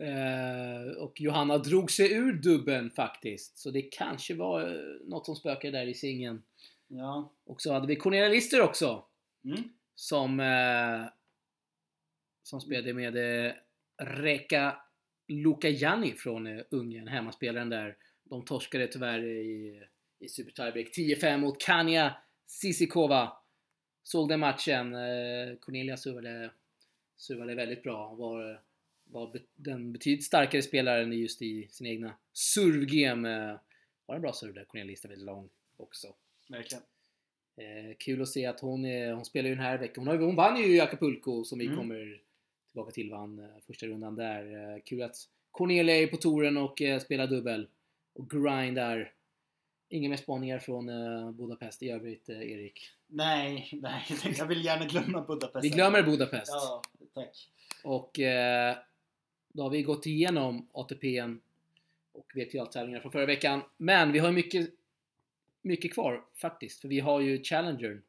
[0.02, 3.58] Eh, och Johanna drog sig ur dubben faktiskt.
[3.58, 6.44] Så det kanske var eh, något som spökade där i singeln.
[6.88, 7.34] Ja.
[7.46, 9.04] Och så hade vi Cornelia Lister också.
[9.46, 9.64] Mm.
[10.00, 11.06] Som, eh,
[12.44, 13.54] som spelade med eh,
[13.98, 14.82] Reka
[15.28, 17.98] Lukajani från eh, Ungern, hemmaspelaren där.
[18.24, 19.84] De torskade tyvärr i,
[20.20, 23.38] i Super Tiebreak 10-5 mot Kania Sisikova.
[24.04, 24.94] Såg den matchen.
[24.94, 26.52] Eh, Cornelia servade,
[27.18, 28.14] servade väldigt bra.
[28.14, 28.62] Var,
[29.04, 33.50] var be, den betydligt starkare spelaren just i sin egna servegame.
[33.50, 33.60] Eh,
[34.06, 34.66] var en bra serve där.
[34.66, 36.16] Cornelia listade väldigt lång också.
[36.50, 36.84] Verkligen.
[37.60, 40.08] Eh, kul att se att hon, är, hon spelar ju den här veckan.
[40.08, 41.78] Hon, har, hon vann ju i Acapulco som vi Mm.
[41.78, 42.22] kommer
[42.68, 43.12] tillbaka till.
[43.12, 44.74] Vann eh, första rundan där.
[44.76, 45.16] Eh, kul att
[45.52, 47.68] Cornelia är på touren och eh, spelar dubbel.
[48.14, 49.14] Och grindar.
[49.90, 52.90] Inga mer spaningar från eh, Budapest i övrigt, eh, Erik.
[53.08, 54.04] Nej, nej,
[54.38, 55.66] jag vill gärna glömma Budapest.
[55.66, 56.52] Vi glömmer Budapest.
[56.52, 56.82] Ja,
[57.14, 57.50] tack.
[57.84, 58.76] Och eh,
[59.54, 61.40] då har vi gått igenom ATP'n
[62.12, 63.62] och VTA-tävlingar från förra veckan.
[63.78, 64.70] Men vi har mycket,
[65.62, 66.82] mycket kvar faktiskt.
[66.82, 68.02] För vi har ju Challengern.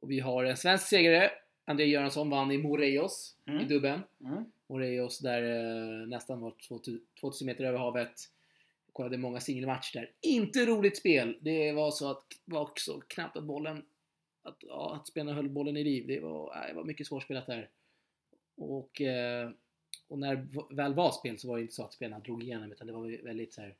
[0.00, 1.30] Och vi har en svensk segrare.
[1.64, 3.60] André Göransson vann i Moreos Mm.
[3.60, 4.00] i dubben.
[4.20, 4.44] Mm.
[4.66, 8.12] Moreos där eh, nästan var 2000 2000 meter över havet.
[8.86, 10.12] Jag kollade många singelmatcher där.
[10.20, 11.38] Inte roligt spel.
[11.40, 13.84] Det var så att var också knappt att bollen
[14.42, 16.06] att, ja, att spelarna höll bollen i liv.
[16.06, 17.68] Det var, det var mycket svårspelat där.
[18.56, 19.50] Och, eh,
[20.08, 22.86] och när väl var spel så var det inte så att spelarna drog igenom utan
[22.86, 23.74] det var väldigt så här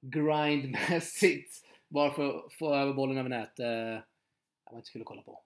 [0.00, 1.66] grindmässigt.
[1.90, 3.58] Bara för att få över bollen över nät.
[3.60, 3.66] Eh,
[4.64, 5.42] jag var inte kul att kolla på.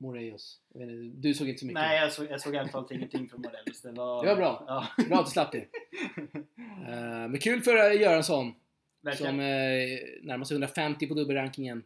[0.75, 1.81] Inte, Du såg inte så mycket.
[1.83, 3.83] Nej, jag såg, jag såg i alla fall ingenting från Morelos.
[3.83, 4.23] Det var...
[4.25, 4.65] Det var bra.
[4.67, 5.05] Ja.
[5.09, 5.69] Bra att du slapp det.
[7.29, 8.55] Men kul för eh, Göransson
[9.01, 9.33] Verkligen.
[9.33, 11.85] som eh, närmar sig 150 på dubbelrankingen.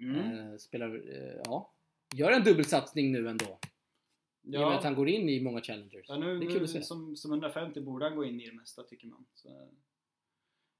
[0.00, 0.58] Mm.
[0.58, 1.02] Spelar,
[1.44, 1.72] ja,
[2.14, 3.44] gör en dubbelsatsning nu ändå.
[4.42, 4.80] I och med att Ja.
[4.82, 6.04] han går in i många challengers.
[6.08, 6.82] Ja, nu, det är kul att se.
[6.82, 9.26] som, som 150 borde han gå in i det mesta tycker man.
[9.34, 9.68] Så,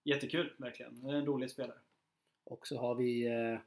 [0.05, 1.01] jättekul verkligen.
[1.07, 1.79] Det en rolig spelare.
[2.50, 3.58] Och så har vi eh,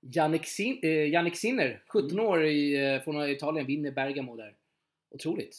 [0.00, 2.24] Jannik, Sin- eh, Sinner, 17 Mm.
[2.24, 4.54] år i, eh, från Italien, vinner Bergamo där.
[5.10, 5.56] Otroligt.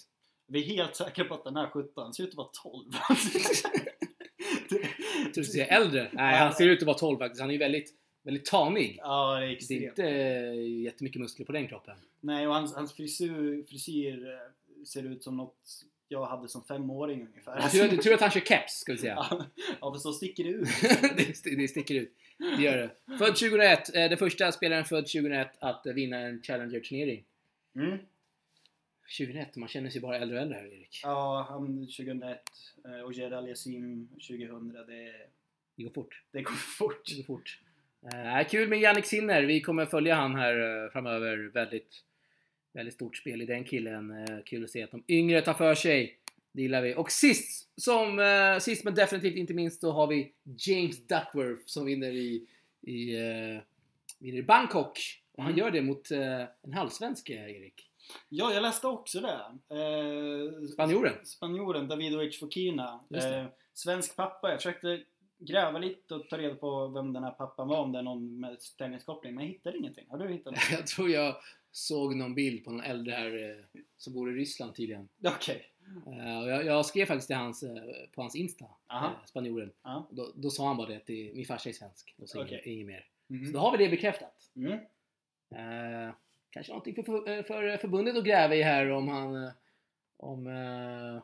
[0.47, 2.91] Vi är helt säkra på att den här 17 ser ut att vara 12.
[5.25, 6.09] Jag tror du säga äldre.
[6.13, 7.41] Nej, han ser ut att vara 12 faktiskt.
[7.41, 7.93] Han är ju väldigt,
[8.23, 8.97] väldigt tanig.
[9.01, 9.83] Ja, det är Det är extremt.
[9.83, 11.95] inte eh, jättemycket muskler på den kroppen.
[12.19, 14.39] Nej, och hans, hans frisyr, frisyr
[14.87, 17.69] ser ut som något jag hade som femåring ungefär.
[17.69, 19.27] Tur, tur att han kör keps, ska vi säga.
[19.81, 20.67] ja, för så sticker det ut.
[21.17, 22.13] det, st- det sticker ut.
[22.57, 23.17] Det gör det.
[23.17, 23.95] Född 2001.
[23.95, 27.23] Eh, den första spelaren född 2001 att eh, vinna en Challenger-turnering.
[27.75, 27.97] Mm.
[29.17, 30.99] 2001, man känner sig bara äldre och äldre här Erik.
[31.03, 32.39] Ja, han 2001
[32.85, 34.73] eh, och Gerald Yassim 2000.
[34.73, 34.83] Det,
[35.75, 36.21] Det går fort.
[36.31, 37.05] det går fort.
[37.09, 37.59] Det går fort.
[38.13, 39.43] Eh, kul med Jannik Sinner.
[39.43, 41.37] Vi kommer följa han här framöver.
[41.53, 41.93] Väldigt,
[42.73, 44.11] väldigt stort spel i den killen.
[44.11, 46.17] Eh, kul att se att de yngre tar för sig.
[46.51, 46.95] Det gillar vi.
[46.95, 51.85] Och sist, som, eh, sist men definitivt inte minst, så har vi James Duckworth som
[51.85, 52.47] vinner i,
[52.81, 53.61] i, eh,
[54.19, 54.99] vinner i Bangkok.
[55.35, 55.59] Och han Mm.
[55.65, 57.89] gör det mot eh, en halvsvensk, eh, Erik.
[58.29, 59.39] Ja, jag läste också det.
[59.77, 61.25] Eh, Spanjoren.
[61.25, 62.99] Spanjoren, Davidovic Fokina.
[63.15, 64.49] Eh, svensk pappa.
[64.49, 64.99] Jag försökte
[65.39, 68.39] gräva lite och ta reda på vem den här pappan var, om det är någon
[68.39, 70.05] med tenniskoppling, men jag hittade ingenting.
[70.09, 70.61] Har du hittat något?
[70.71, 71.35] Jag tror jag
[71.75, 75.09] såg någon bild på någon äldre här eh, som bor i Ryssland tydligen.
[75.25, 75.65] Okej.
[76.07, 77.83] Eh, och jag, jag skrev faktiskt till hans, eh,
[78.15, 79.71] på hans Insta, eh, spanjoren.
[79.83, 80.07] Ja.
[80.11, 82.15] Då, då sa han bara det att det, min farsa är svensk.
[82.17, 82.53] Och så Okej.
[82.53, 83.07] inget, inget mer.
[83.27, 83.45] Mhm.
[83.45, 84.51] Så då har vi det bekräftat.
[84.55, 84.71] Mm.
[85.51, 86.13] Eh,
[86.49, 89.43] kanske någonting för, för, för förbundet att gräva i här om han...
[89.43, 89.51] eh,
[90.17, 90.47] Om...
[90.47, 91.23] Eh,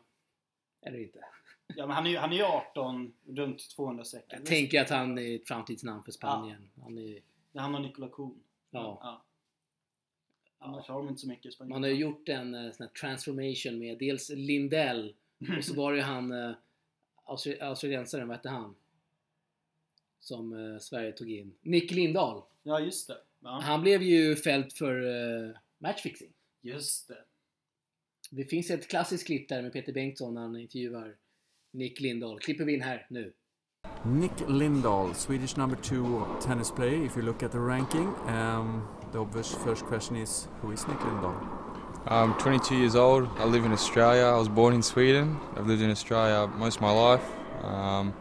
[0.81, 1.19] eller inte.
[1.75, 4.25] Ja, men han är ju han är ju 18, runt 200 streck.
[4.27, 6.69] Jag tänker att han är ett framtidsnamn för Spanien.
[6.81, 7.19] Han är,
[7.55, 8.39] han och Nikola Kuhn.
[8.71, 9.21] ja.
[10.59, 11.69] Annars har de inte så mycket Spanien.
[11.69, 15.15] Man har ju gjort en eh, sån här transformation med dels Lindell
[15.57, 16.51] och så var det ju han eh,
[17.25, 18.75] austra- australiensaren, vad hette han?
[20.19, 21.53] Som eh, Sverige tog in.
[21.61, 22.41] Nick Lindahl.
[22.63, 23.17] Ja, just det.
[23.39, 26.29] Ja, Han blev ju fälld för matchfixing.
[26.61, 27.23] just det.
[28.31, 31.15] Det finns ett klassiskt klipp där med Peter Bengtsson när han intervjuar
[31.71, 32.39] Nick Lindahl.
[32.39, 33.33] Klipper vi in här nu.
[34.05, 37.05] Nick Lindahl, Swedish number two tennis player.
[37.05, 40.99] If you look at the ranking, um, the obvious first question is who is Nick
[40.99, 41.47] Lindahl?
[42.07, 43.27] I'm 22 years old.
[43.37, 44.23] I live in Australia.
[44.23, 45.39] I was born in Sweden.
[45.55, 47.23] I've lived in Australia most of my life.
[47.63, 48.13] Um,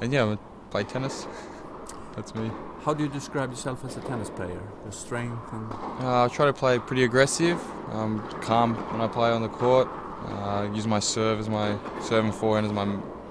[0.00, 0.38] and yeah, I
[0.70, 1.26] play tennis.
[2.16, 2.50] That's me.
[2.82, 4.62] How do you describe yourself as a tennis player?
[4.84, 7.60] Your strength and Uh, I try to play pretty aggressive,
[7.92, 9.88] um, calm when I play on the court.
[10.26, 12.86] Uh, use my serve as my serve and forehand as my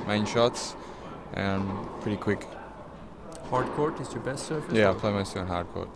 [0.07, 0.75] main shots,
[1.33, 1.63] and
[2.01, 2.47] pretty quick.
[3.49, 4.73] hard court is your best surface.
[4.73, 5.89] Yeah, I play mostly on hard court.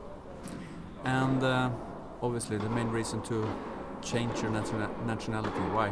[1.06, 1.70] And uh,
[2.22, 3.48] obviously the main reason to
[4.02, 5.60] change your nationa- nationality.
[5.74, 5.92] Why?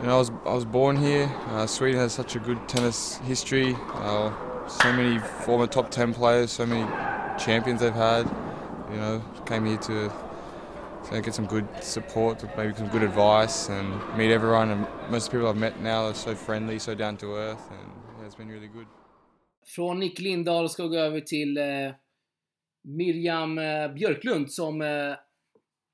[0.00, 1.30] You know, I was I was born here.
[1.50, 3.76] Uh, Sweden has such a good tennis history.
[3.94, 4.32] Uh,
[4.68, 6.84] so many former top ten players, so many
[7.38, 8.26] champions they've had.
[8.90, 10.10] You know, came here to,
[11.10, 14.70] to get some good support, maybe some good advice, and meet everyone.
[14.70, 17.70] And most of the people I've met now are so friendly, so down to earth,
[17.70, 18.86] and yeah, it's been really good.
[19.66, 21.92] Från Nick Lindahl ska vi gå över till eh,
[22.82, 25.14] Miriam eh, Björklund som eh,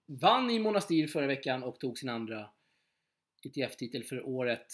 [0.07, 2.51] vann i Monastir förra veckan och tog sin andra
[3.43, 4.67] ITF-titel för året.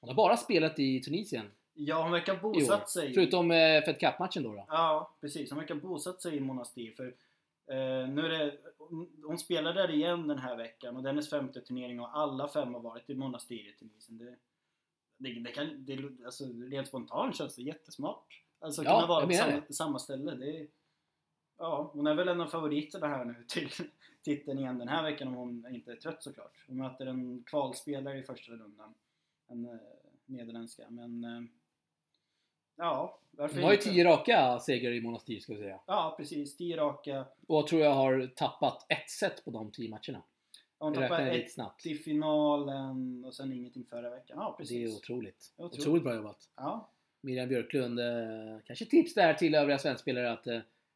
[0.00, 3.14] Hon har bara spelat i Tunisien Ja, hon verkar bosatt sig.
[3.14, 4.52] Förutom eh, Fed Cup-matchen då.
[4.52, 4.64] då.
[4.68, 5.50] Ja, precis.
[5.50, 6.92] Hon verkar bosatt sig i Monastir.
[6.92, 7.06] För,
[7.66, 8.58] eh, nu är det,
[9.26, 12.48] hon, spelar där igen den här veckan och det är hennes femte turnering och alla
[12.48, 14.18] fem har varit i Monastir i Tunisien.
[14.18, 14.36] Det,
[15.16, 18.42] det, det kan, det, alltså, rent spontant känns det jättesmart.
[18.60, 20.34] Alltså Ja, kunna vara på samma, samma ställe.
[20.34, 20.66] Det är,
[21.62, 23.68] ja, hon är väl en av favoriterna här nu till
[24.22, 26.64] titeln igen den här veckan om hon inte är trött såklart.
[26.68, 28.94] Hon möter en kvalspelare i första rundan.
[29.48, 29.76] En eh,
[30.26, 30.90] nederländska.
[30.90, 31.42] Men eh,
[32.76, 33.88] ja, varför Hon har ju inte?
[33.90, 35.80] tio raka segrar i Monastir ska vi säga.
[35.86, 36.56] Ja, precis.
[36.56, 37.24] 10 raka.
[37.46, 40.22] Och tror jag har tappat ett set på de tio matcherna.
[40.78, 41.86] Hon tappade ett snabbt.
[41.86, 44.36] i finalen och sen ingenting förra veckan.
[44.40, 44.96] Ja, Det är precis.
[44.96, 45.52] otroligt.
[45.56, 45.80] Otroligt.
[45.80, 46.48] Otroligt bra jobbat.
[46.56, 50.46] Ja, Miriam Björklund, eh, kanske tips där till övriga svenskspelare att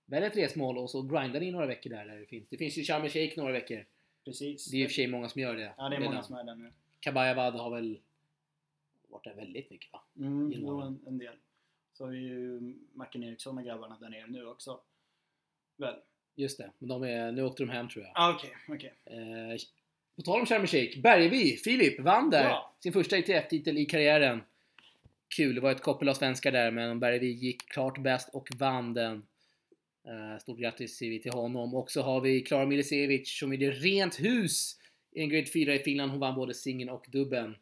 [0.07, 2.49] välja ett resmål och så grindar ni några veckor där, där det finns.
[2.49, 3.85] Det finns ju Sharm el Sheikh några veckor.
[4.25, 4.71] precis.
[4.71, 5.75] Det är i och för sig många som gör det.
[5.77, 6.25] Ja, det är många redan.
[6.25, 6.73] som är där nu.
[7.01, 7.99] Kabayavad har väl
[9.09, 10.03] varit där väldigt mycket va?
[10.19, 11.35] Mm, jo, en, en del.
[11.92, 12.61] Så har vi ju
[12.92, 14.81] Martin Eriksson och grabbarna där nere nu också.
[15.77, 15.95] Väl?
[16.35, 18.12] Just det, men de är, nu åkte de hem tror jag.
[18.14, 18.92] Ah, okej, okej.
[19.05, 19.57] Eh,
[20.16, 22.75] på tal om Sharm el Sheikh, Bergevi, Filip, vann där Ja.
[22.81, 24.42] sin första ITF-titel i karriären.
[25.37, 28.92] Kul, det var ett koppel av svenskar där men Bergevi gick klart bäst och vann
[28.95, 29.27] den.
[30.07, 31.75] Eh, stort grattis säger vi till honom.
[31.75, 34.77] Och så har vi Klara Milisevic som gjorde rent hus
[35.13, 36.11] i en Grade 4 i Finland.
[36.11, 37.57] Hon vann både singeln och dubben.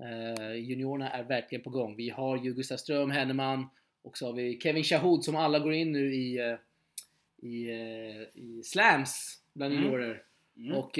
[0.00, 1.96] Eh, juniorerna är verkligen på gång.
[1.96, 3.66] Vi har ju Gustav Ström, Henneman
[4.02, 6.56] och så har vi Kevin Shahood som alla går in nu i, eh,
[7.50, 9.84] i, eh, i slams bland Mm.
[9.84, 10.22] juniorer.
[10.56, 10.76] Mm.
[10.76, 10.98] Och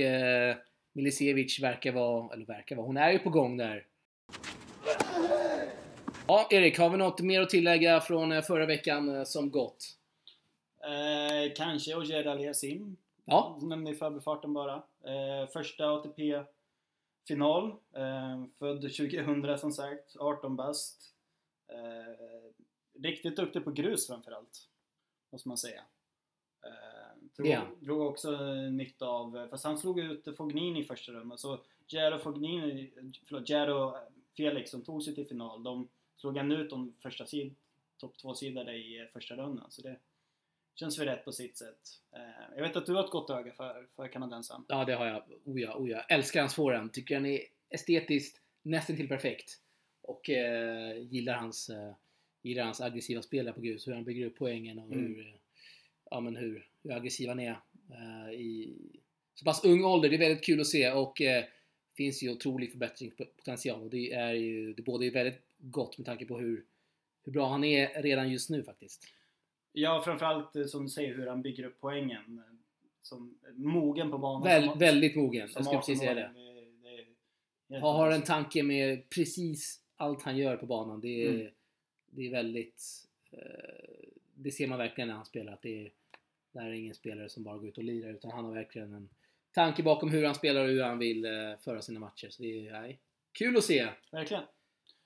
[0.92, 3.86] Milisevic verkar vara, eller verkar vara, hon är ju på gång där.
[6.26, 9.96] Ja, Erik, har vi något mer att tillägga från förra veckan som gått?
[10.80, 12.96] Eh, kanske Ogier Aliasim.
[13.24, 14.74] Ja, Nämnde i förbifarten bara.
[15.04, 17.74] Eh, första ATP-final.
[17.92, 20.16] Eh, född 2000 som sagt.
[20.16, 21.14] 18 bast.
[21.68, 22.14] Eh,
[23.02, 24.68] riktigt duktig på grus framförallt.
[25.32, 25.80] Måste man säga.
[26.64, 27.62] Eh, drog, Ja.
[27.80, 28.30] drog också
[28.70, 31.40] nytta av, fast han slog ut Fognini i första rummet.
[31.40, 31.58] Så
[31.88, 32.90] Jero Fognini,
[33.24, 33.94] förlåt, Jero
[34.36, 35.62] Felix som tog sig till final.
[35.62, 37.54] De slog han ut de första sid,
[37.96, 39.70] topp 2-sidade i första rundan.
[39.70, 39.96] Så det
[40.74, 41.78] känns väl rätt på sitt sätt.
[42.16, 44.64] Eh, jag vet att du har ett gott öga för, för kanadensaren.
[44.68, 45.22] Ja, det har jag.
[45.44, 46.00] Oh ja, oh ja.
[46.08, 46.92] Älskar hans forehand.
[46.92, 47.40] Tycker han är
[47.70, 49.60] estetiskt nästan till perfekt.
[50.02, 51.92] Och eh, gillar, hans, eh,
[52.42, 53.88] gillar hans aggressiva spel på grus.
[53.88, 54.98] Hur han bygger upp poängen och Mm.
[55.06, 55.38] hur,
[56.10, 57.56] ja, men hur, hur aggressiv han är
[57.90, 58.76] eh, i
[59.34, 60.08] så pass ung ålder.
[60.08, 61.44] Det är väldigt kul att se och eh,
[61.96, 63.82] finns ju otrolig förbättringspotential.
[63.82, 66.64] Och det är ju det både är väldigt gott med tanke på hur,
[67.24, 69.06] hur bra han är redan just nu faktiskt.
[69.72, 72.38] Ja, framförallt eh, som du säger hur han bygger upp poängen.
[72.38, 72.54] eh,
[73.00, 74.42] Som mogen på banan.
[74.48, 75.48] Väl, som, väldigt mogen.
[75.54, 76.20] Jag ska precis säga det.
[76.34, 76.82] 18-åring.
[77.68, 81.00] det, det har en tanke med precis allt han gör på banan.
[81.00, 81.52] Det är, Mm.
[82.10, 82.82] det är väldigt...
[83.32, 83.38] Eh,
[84.34, 85.52] det ser man verkligen när han spelar.
[85.52, 85.90] Att det är,
[86.52, 88.92] det här är ingen spelare som bara går ut och lirar utan han har verkligen
[88.94, 89.08] en
[89.52, 91.30] tanke bakom hur han spelar och hur han vill eh,
[91.64, 92.28] föra sina matcher.
[92.30, 93.00] Så det är nej,
[93.32, 93.88] kul att se.
[94.12, 94.42] Verkligen.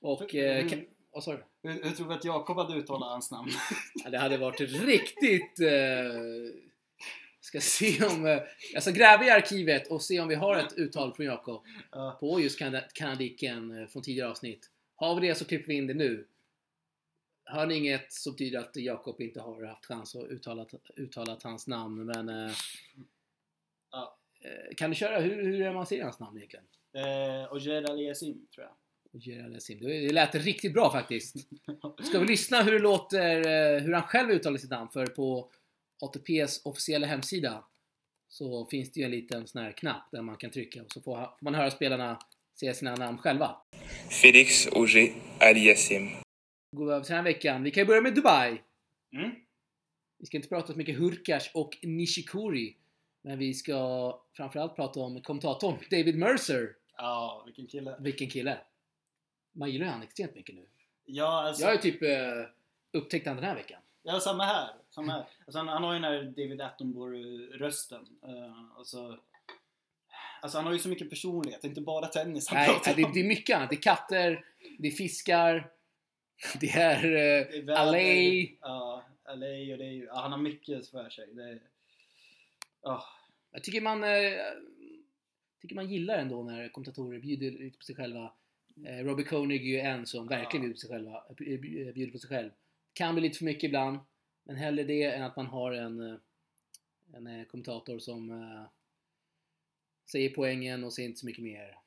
[0.00, 0.18] Och...
[0.18, 0.84] För- Eh, kan,
[1.14, 1.44] vad sa du?
[1.62, 3.50] Hur, hur tror du att Jakob hade uttalat hans namn?
[4.04, 5.60] Ja, det hade varit riktigt...
[5.60, 6.60] Eh,
[7.40, 8.26] ska se om...
[8.26, 8.40] Eh,
[8.72, 11.64] jag ska gräva i arkivet och se om vi har ett uttal från Jakob.
[11.90, 12.16] Ja.
[12.20, 14.70] på just kanad- kanadiken eh, från tidigare avsnitt.
[14.96, 16.26] Har vi det så klipper vi in det nu.
[17.44, 21.66] Hör ni inget så betyder att Jakob inte har haft chans att uttala uttalat hans
[21.66, 22.52] namn men eh,
[23.90, 24.16] Ja.
[24.40, 25.18] eh, Kan du köra?
[25.20, 26.64] Hur, hur är man säger hans namn egentligen?
[26.94, 28.74] Eh, och Gerard Aliasim, tror jag.
[29.18, 29.78] Gerald Sim.
[29.80, 31.36] Det lät riktigt bra faktiskt.
[32.02, 34.88] Ska vi lyssna hur det låter, eh, hur han själv uttalar sitt namn?
[34.92, 35.50] För på
[36.00, 37.64] ATPs officiella hemsida
[38.28, 41.00] så finns det ju en liten sån här knapp där man kan trycka och så
[41.00, 42.18] får man höra spelarna
[42.60, 43.56] säga sina namn själva.
[44.22, 46.10] Félix Auger Aliassim.
[46.76, 47.62] Går vi över till den här veckan.
[47.62, 48.62] Vi kan ju börja med Dubai.
[49.16, 49.30] Mm.
[50.18, 52.76] Vi ska inte prata så mycket Hurkacz och Nishikori.
[53.22, 56.68] Men vi ska framförallt prata om kommentatorn David Mercer.
[56.96, 57.96] Ja, vilken kille.
[58.00, 58.58] Vilken kille!
[59.56, 60.66] Man gillar ju han extremt mycket nu.
[61.04, 62.48] Ja, alltså, Jag har ju typ eh,
[62.92, 63.80] upptäckt han den här veckan.
[64.02, 64.68] ja samma här.
[64.90, 65.24] Samma här.
[65.46, 68.06] Alltså, han, han har ju den här David Attenborough-rösten.
[68.28, 69.18] Uh, alltså,
[70.42, 73.12] alltså, han har ju så mycket personlighet, inte bara tennis han Nej, pratar det, om.
[73.14, 73.70] det är mycket annat.
[73.70, 74.44] Det är katter,
[74.78, 75.70] det är fiskar,
[76.60, 77.92] det är eh, Det är väder.
[77.92, 78.48] LA.
[78.60, 81.34] Ja, LA och det är ju, ja, han har mycket för sig.
[81.34, 81.60] Det är,
[82.82, 83.04] ja,
[83.52, 84.32] Jag tycker man, eh,
[85.60, 88.32] tycker man gillar ändå när kommentatorer bjuder ut på sig själva.
[88.86, 90.68] Eh, Robbie Koenig är ju en som verkligen Ja.
[90.68, 92.50] bjuder sig, själva, bj- bjuder på sig själv.
[92.92, 93.98] Kan bli lite för mycket ibland,
[94.44, 96.16] men hellre det än att man har en, eh,
[97.12, 98.62] en eh, kommentator som eh,
[100.10, 101.78] säger poängen och säger inte så mycket mer.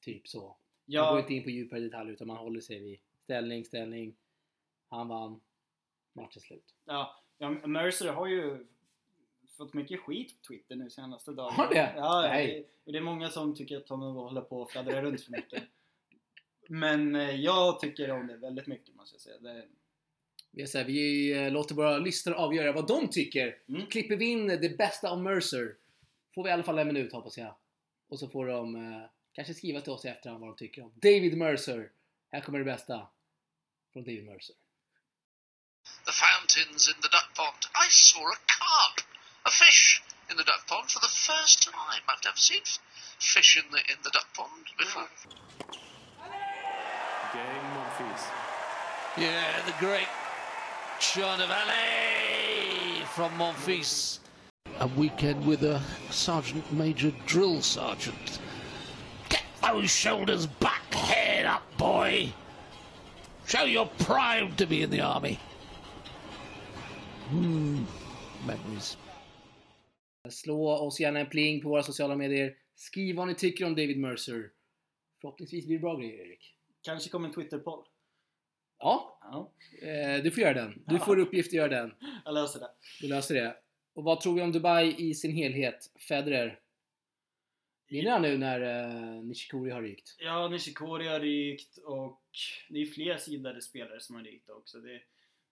[0.00, 0.40] Typ så.
[0.40, 0.56] Man går
[0.86, 4.16] ja, inte in på djupare detaljer utan man håller sig vid ställning, ställning.
[4.88, 5.40] Han vann.
[6.12, 6.74] Matchen slut.
[6.84, 8.66] ja, ja, Mercer har ju
[9.56, 11.56] fått mycket skit på Twitter nu senaste dagarna.
[11.56, 11.92] Har det?
[11.96, 12.68] Ja, ja Nej.
[12.84, 15.62] det, det är många som tycker att han håller på och fladdrar runt för mycket.
[16.68, 19.38] Men eh, jag tycker om det väldigt mycket måste jag säga.
[19.38, 19.64] Det,
[20.50, 23.58] Vi, här, vi eh, låter våra lyssnare avgöra vad de tycker.
[23.68, 23.86] Mm.
[23.86, 25.76] Klipper vi in det bästa av Mercer
[26.34, 27.54] får vi i alla fall en minut hoppas jag.
[28.08, 29.02] Och så får de eh,
[29.32, 31.90] kanske skriva till oss i efterhand vad de tycker om David Mercer.
[32.32, 33.06] Här kommer det bästa
[33.92, 34.56] från David Mercer.
[36.04, 37.66] the fountains in the duck pond.
[37.74, 39.06] I saw a carp,
[39.46, 42.02] a fish in the duck pond for the first time.
[42.08, 42.62] I've never seen
[43.18, 45.08] fish in the in the duck pond before.
[47.32, 48.24] Game Monfils.
[49.18, 50.06] Yeah, the great
[51.00, 54.18] Sean of LA from Monfils.
[54.80, 58.38] A weekend with a sergeant major drill sergeant.
[59.28, 62.32] Get those shoulders back, head up, boy.
[63.46, 65.38] Show you're proud to be in the army.
[67.30, 67.84] Hmm,
[68.46, 68.96] memories.
[70.30, 72.54] Slå oss gärna en pling på våra sociala medier.
[72.74, 74.50] Skriv vad ni tycker om David Mercer.
[75.20, 76.55] Förhoppningsvis blir det bra grejer Erik.
[76.86, 77.84] Kanske kommer en Twitter-poll.
[78.78, 79.52] Ja, Ja,
[79.88, 80.82] eh, du får göra den.
[80.86, 81.94] Du får uppgift att göra den.
[82.24, 82.70] jag löser det.
[83.00, 83.56] Du löser det.
[83.94, 85.90] Och vad tror vi om Dubai i sin helhet?
[86.08, 86.60] Federer.
[87.88, 90.16] Vinner han nu när eh, Nishikori har rykt?
[90.18, 92.22] Ja, Nishikori har rykt och
[92.68, 94.78] det är fler sidade spelare som har rykt också.
[94.78, 95.02] Det,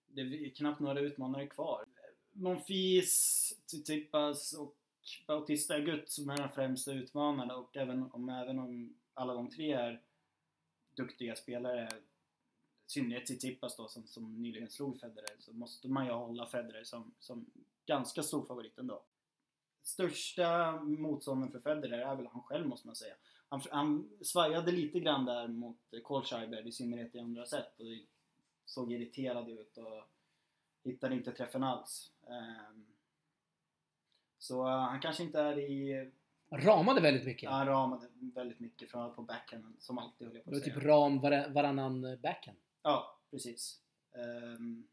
[0.07, 1.85] det är knappt några utmanare kvar.
[2.31, 4.75] Monfils, Tsitsipas och
[5.27, 9.71] Bautista Agut som är de främsta utmanarna och även om, även om alla de tre
[9.71, 10.01] är
[10.97, 12.01] duktiga spelare, i
[12.85, 17.13] synnerhet Tsitsipas då som, som nyligen slog Federer, så måste man ju hålla Federer som,
[17.19, 17.45] som
[17.85, 19.03] ganska stor favorit ändå.
[19.81, 23.15] Största motståndaren för Federer är väl han själv måste man säga.
[23.49, 27.85] Han, han svajade lite grann där mot Kohlschreiber, i synnerhet i andra set och
[28.65, 30.03] såg irriterad ut och
[30.83, 32.11] hittade inte träffen alls.
[32.27, 32.85] Ehm,
[34.37, 36.11] så eh, han kanske inte är i...
[36.49, 37.49] Ramade väldigt mycket.
[37.49, 40.63] Han ramade väldigt mycket, framförallt på backhanden, som alltid höll jag på Det var att
[40.63, 40.75] säga.
[40.75, 42.57] typ ram var, varannan backhand.
[42.83, 43.81] Ja, precis.
[44.15, 44.87] Ehm,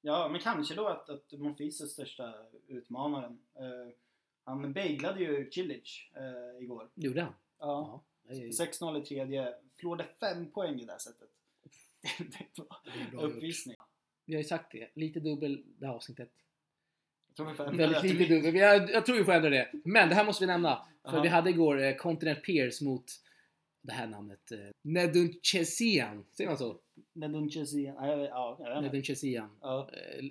[0.00, 2.34] ja, men kanske då att, att Monfils är största
[2.68, 3.38] utmanaren.
[3.54, 3.94] Eh,
[4.44, 6.88] han beglade ju Cilic eh, igår.
[6.94, 7.32] Gjorde han?
[7.58, 8.02] Ja.
[8.22, 9.54] det är- 6-0 i tredje.
[9.76, 11.30] Förlorade fem poäng i det här sättet.
[12.18, 12.78] det var
[13.10, 13.76] Det uppvisning.
[14.24, 14.90] Vi har ju sagt det.
[14.94, 16.30] Lite dubbel det här avsnittet.
[16.30, 17.25] Jag tror vi får ändra
[17.72, 18.50] Väldigt lite.
[18.50, 19.70] Vi har, jag tror vi får ändra det.
[19.84, 20.86] Men det här måste vi nämna.
[21.04, 21.22] För Aha.
[21.22, 23.04] vi hade igår eh, Continent Peers mot
[23.82, 24.52] det här namnet.
[24.52, 26.24] Eh, Nedunchesian.
[26.32, 26.80] Säger man så?
[27.12, 27.94] Nedunchesian.
[27.94, 28.80] Ja, jag ja, jag inte.
[28.80, 29.50] Nedunchesian.
[29.60, 29.90] Ja.
[29.92, 30.24] Eh,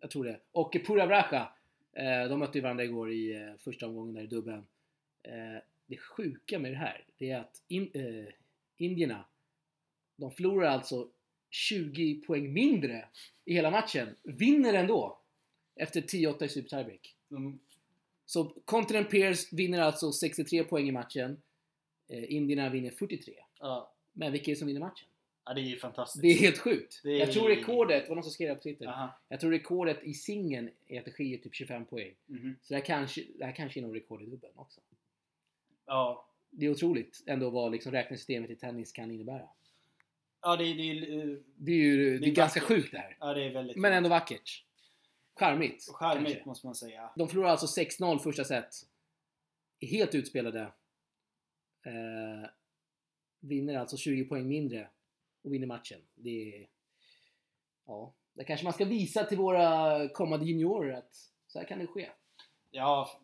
[0.00, 0.40] Jag tror det.
[0.52, 1.52] Och Pura Bracha.
[1.92, 4.66] eh, De mötte ju varandra igår i eh, första omgången där i dubbeln.
[5.22, 8.32] Eh, Det sjuka med det här, det är att in, eh,
[8.76, 9.24] indierna,
[10.16, 11.08] de förlorar alltså
[11.50, 13.04] 20 poäng mindre
[13.44, 14.08] i hela matchen.
[14.22, 15.19] Vinner ändå.
[15.80, 17.16] Efter 10-8 i super tiebreak.
[17.28, 17.60] De,
[18.26, 21.42] Så Continent Peers vinner alltså 63 poäng i matchen.
[22.08, 23.34] Eh, indierna vinner 43.
[23.60, 23.92] ja.
[24.12, 25.06] Men vilka är det som vinner matchen?
[25.44, 26.22] ja, det är ju fantastiskt.
[26.22, 27.00] Det är helt sjukt.
[27.02, 28.86] Det är- Jag tror rekordet, det var någon som skrev det på Twitter.
[28.86, 29.18] Aha.
[29.28, 32.14] Jag tror rekordet i singeln är att det skiljer typ 25 poäng.
[32.26, 32.56] Mhm.
[32.62, 34.80] Så det här kanske, det här kanske är någon rekord i dubbeln också.
[35.86, 36.26] Ja.
[36.50, 39.48] Det är otroligt ändå vad liksom räknesystemet i tennis kan innebära.
[40.42, 42.76] Ja, det är, det är, eh, Det är ju det är ganska vackert.
[42.76, 43.16] sjukt det här.
[43.20, 44.64] ja, det är väldigt Men ändå vackert.
[45.40, 45.88] Charmigt.
[45.92, 46.48] charmigt kanske.
[46.48, 47.10] måste man säga.
[47.16, 48.74] De förlorar alltså 6-0 första set.
[49.80, 50.60] Är helt utspelade.
[51.86, 52.50] Eh,
[53.40, 54.88] vinner alltså 20 poäng mindre
[55.42, 56.00] och vinner matchen.
[56.14, 56.68] Det är...
[57.86, 61.14] Ja, det kanske man ska visa till våra kommande juniorer att
[61.46, 62.08] så här kan det ske.
[62.70, 63.20] Ja,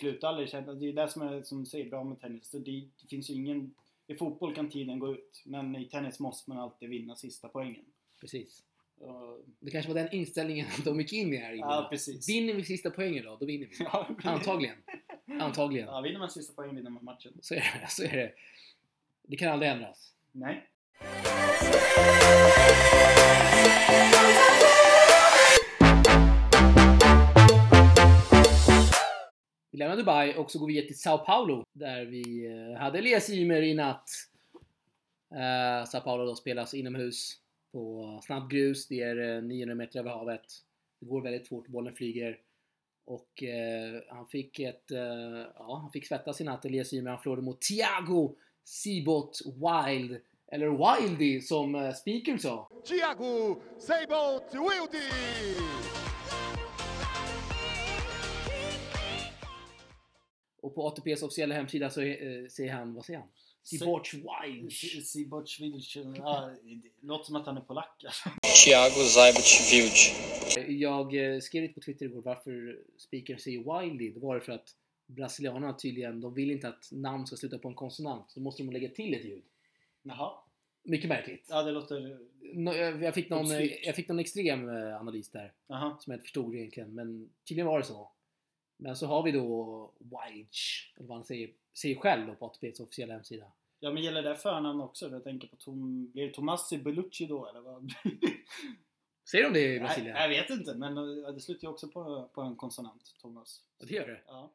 [0.00, 0.74] sluta aldrig känna.
[0.74, 2.50] Det är det som är som säger, bra med tennis.
[2.50, 2.58] Det,
[3.00, 3.74] det finns ju ingen...
[4.06, 7.84] I fotboll kan tiden gå ut, men i tennis måste man alltid vinna sista poängen.
[8.20, 8.62] Precis.
[9.60, 11.52] Det kanske var den inställningen de gick in i här.
[11.52, 12.28] Ja, precis.
[12.28, 13.76] Vinner vi sista poängen då, då vinner vi.
[13.92, 14.76] ja, Antagligen.
[15.40, 15.86] Antagligen.
[15.88, 17.32] Ja, vinner man sista poängen vinner man matchen.
[17.40, 17.86] Så är det.
[17.88, 18.32] Så är det.
[19.22, 20.14] Det kan aldrig ändras.
[20.32, 20.68] Nej.
[29.70, 33.30] Vi lämnar Dubai och så går vi till Sao Paulo där vi eh, hade Elias
[33.30, 34.10] Ymer i natt.
[35.34, 37.38] Eh, Sao Paulo då spelas inomhus
[37.72, 38.88] på snabbgrus.
[38.88, 40.46] Det är eh, 900 meter över havet.
[41.00, 42.38] Det går väldigt fort, bollen flyger.
[43.04, 45.00] Och eh, han fick ett, eh,
[45.54, 47.10] ja han fick svettas i natt Elias Ymer.
[47.10, 50.20] Han förlorade mot Thiago Sibot Wild.
[50.52, 52.68] Eller Wildy som eh, speakern sa.
[52.86, 55.08] Thiago Seibot Wildy!
[60.62, 63.28] Och på ATPs officiella hemsida så eh, säger han, vad säger han?
[66.16, 68.04] Ja, det låter som att han är polack.
[68.04, 68.30] alltså.
[68.64, 70.80] Thiago Zajbec Vilj.
[70.80, 74.10] Jag eh, skrev lite på Twitter igår varför speakern säger Wildy.
[74.10, 77.68] Det var det för att brasilianerna tydligen, de vill inte att namn ska sluta på
[77.68, 78.30] en konsonant.
[78.30, 79.42] Så måste de lägga till ett ljud.
[80.02, 80.32] Jaha.
[80.82, 81.46] Mycket märkligt.
[81.48, 82.18] Ja, det låter...
[82.54, 83.46] Jag jag fick någon,
[83.82, 85.52] jag fick någon extrem eh, analys där.
[85.66, 85.96] Jaha.
[86.00, 86.94] Som jag inte förstod egentligen.
[86.94, 88.10] Men tydligen var det så.
[88.76, 93.14] Men så har vi då Wilds, eller vad han säger, säger själv på ATPs officiella
[93.14, 93.46] hemsida.
[93.80, 95.08] Ja, men gäller det förnamn också?
[95.08, 96.10] Jag tänker på Tom...
[96.12, 97.92] Blir det Tomassi Bellucci då, eller vad?
[99.30, 100.16] Säger de det i Brasilien?
[100.16, 103.60] jag vet inte, men eh, det slutar ju också på, på en konsonant, Thomas.
[103.78, 104.20] Ja, det gör det.
[104.26, 104.50] Ja.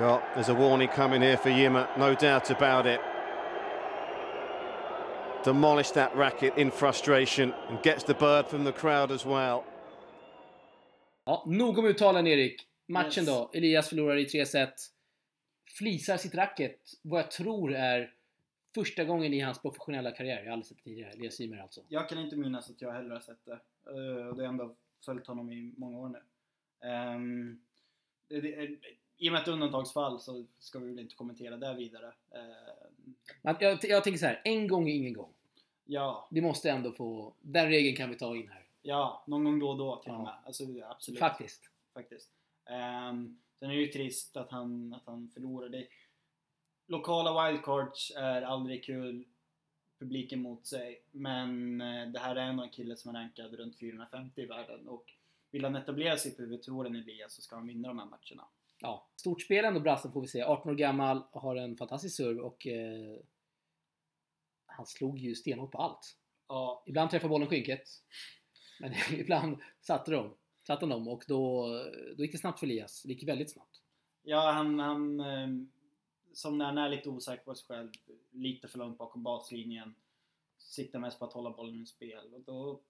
[0.00, 3.00] Yeah, there's a warning coming here for Yima, no doubt about it.
[5.44, 9.64] Demolished that racket in frustration and gets the bird from the crowd as well.
[11.28, 12.68] Ja, nog om uttalen Erik.
[12.86, 13.26] Matchen Yes.
[13.26, 13.50] då.
[13.54, 14.74] Elias förlorar i tre set.
[15.78, 18.14] Flisar sitt racket, vad jag tror är
[18.74, 20.36] första gången i hans professionella karriär.
[20.38, 21.10] Jag har aldrig sett det tidigare.
[21.10, 21.80] Elias Ymer alltså.
[21.88, 23.52] Jag kan inte minnas att jag heller har sett det.
[23.86, 24.74] Eh, det har ändå
[25.04, 26.22] följt honom i många år nu.
[26.88, 27.60] Ehm,
[28.28, 28.78] det, det, är-
[29.18, 32.12] I och med ett undantagsfall så ska vi väl inte kommentera det vidare.
[32.34, 33.14] Ehm,
[33.60, 35.32] jag, jag tänker så här, en gång är ingen gång.
[35.84, 37.34] ja, Vi måste ändå få...
[37.40, 38.64] Den regeln kan vi ta in här.
[38.88, 40.34] Ja, någon gång då och då till och med.
[40.44, 41.18] Alltså, absolut.
[41.18, 41.70] Faktiskt.
[41.94, 42.30] faktiskt.
[43.10, 45.86] Um, sen är det ju trist att han, att han förlorade.
[46.86, 49.24] Lokala wildcards är aldrig kul.
[49.98, 51.02] Publiken mot sig.
[51.10, 54.88] Men eh, det här är ändå en kille som är rankad runt 450 i världen.
[54.88, 55.04] Och
[55.50, 58.48] vill han etablera sig på huvudtouren Elias så ska han vinna de här matcherna.
[58.80, 60.42] Ja, stort spel ändå brassen får vi se.
[60.42, 63.20] 18 år gammal, har en fantastisk serve och eh,
[64.66, 66.16] han slog ju stenhårt på allt.
[66.48, 67.88] Ja, Ibland träffade bollen skynket.
[68.80, 70.34] Men ibland satte de.
[70.66, 71.68] Satte de och då,
[72.16, 73.02] då gick det snabbt för Elias.
[73.02, 73.82] Det gick väldigt snabbt.
[74.22, 75.48] ja han, han eh,
[76.32, 77.90] som när han är lite osäker på sig själv,
[78.30, 79.94] lite för långt bakom baslinjen,
[80.56, 82.34] siktar mest på att hålla bollen i spel.
[82.34, 82.80] Och då,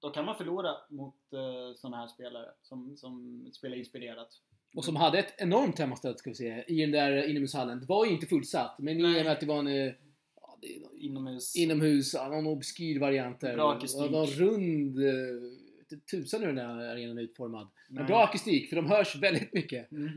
[0.00, 4.42] då kan man förlora mot eh, sådana här spelare som, som spelar inspirerat.
[4.76, 7.80] Och som hade ett enormt hemmastöd ska vi se i den där inomhushallen.
[7.80, 9.94] Det var ju inte fullsatt men i och med att det var en...
[10.98, 11.56] inomhus.
[11.56, 13.54] inomhus, ja, någon obskyr variant där.
[13.54, 14.10] Bra akustik.
[14.10, 14.98] Någon rund...
[14.98, 15.12] eh,
[16.10, 17.68] Tusan hur den här arenan är utformad.
[17.88, 18.06] Men Nej.
[18.06, 19.90] bra akustik, för de hörs väldigt mycket.
[19.92, 20.08] Mm.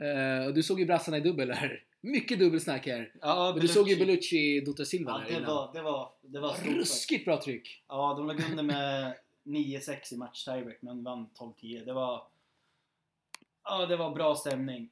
[0.00, 1.82] Eh, och du såg ju brassarna i dubbel här.
[2.00, 3.12] Mycket dubbelsnack här.
[3.20, 3.96] Ja, Men du såg ju.
[3.96, 6.66] Bellucci Dota Silva Ja, det var, det var, det var stort.
[6.76, 7.84] Ruskigt bra tryck.
[7.88, 11.84] Ja, de låg under med 9-6 i match tiebreak men vann 12-10.
[11.84, 12.22] Det var...
[13.64, 14.90] Ja, det var bra stämning.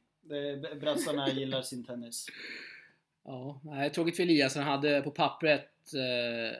[0.80, 2.26] Brassarna gillar sin tennis.
[3.24, 4.54] Ja, nej, tråkigt för Elias.
[4.56, 6.58] Han hade på pappret eh,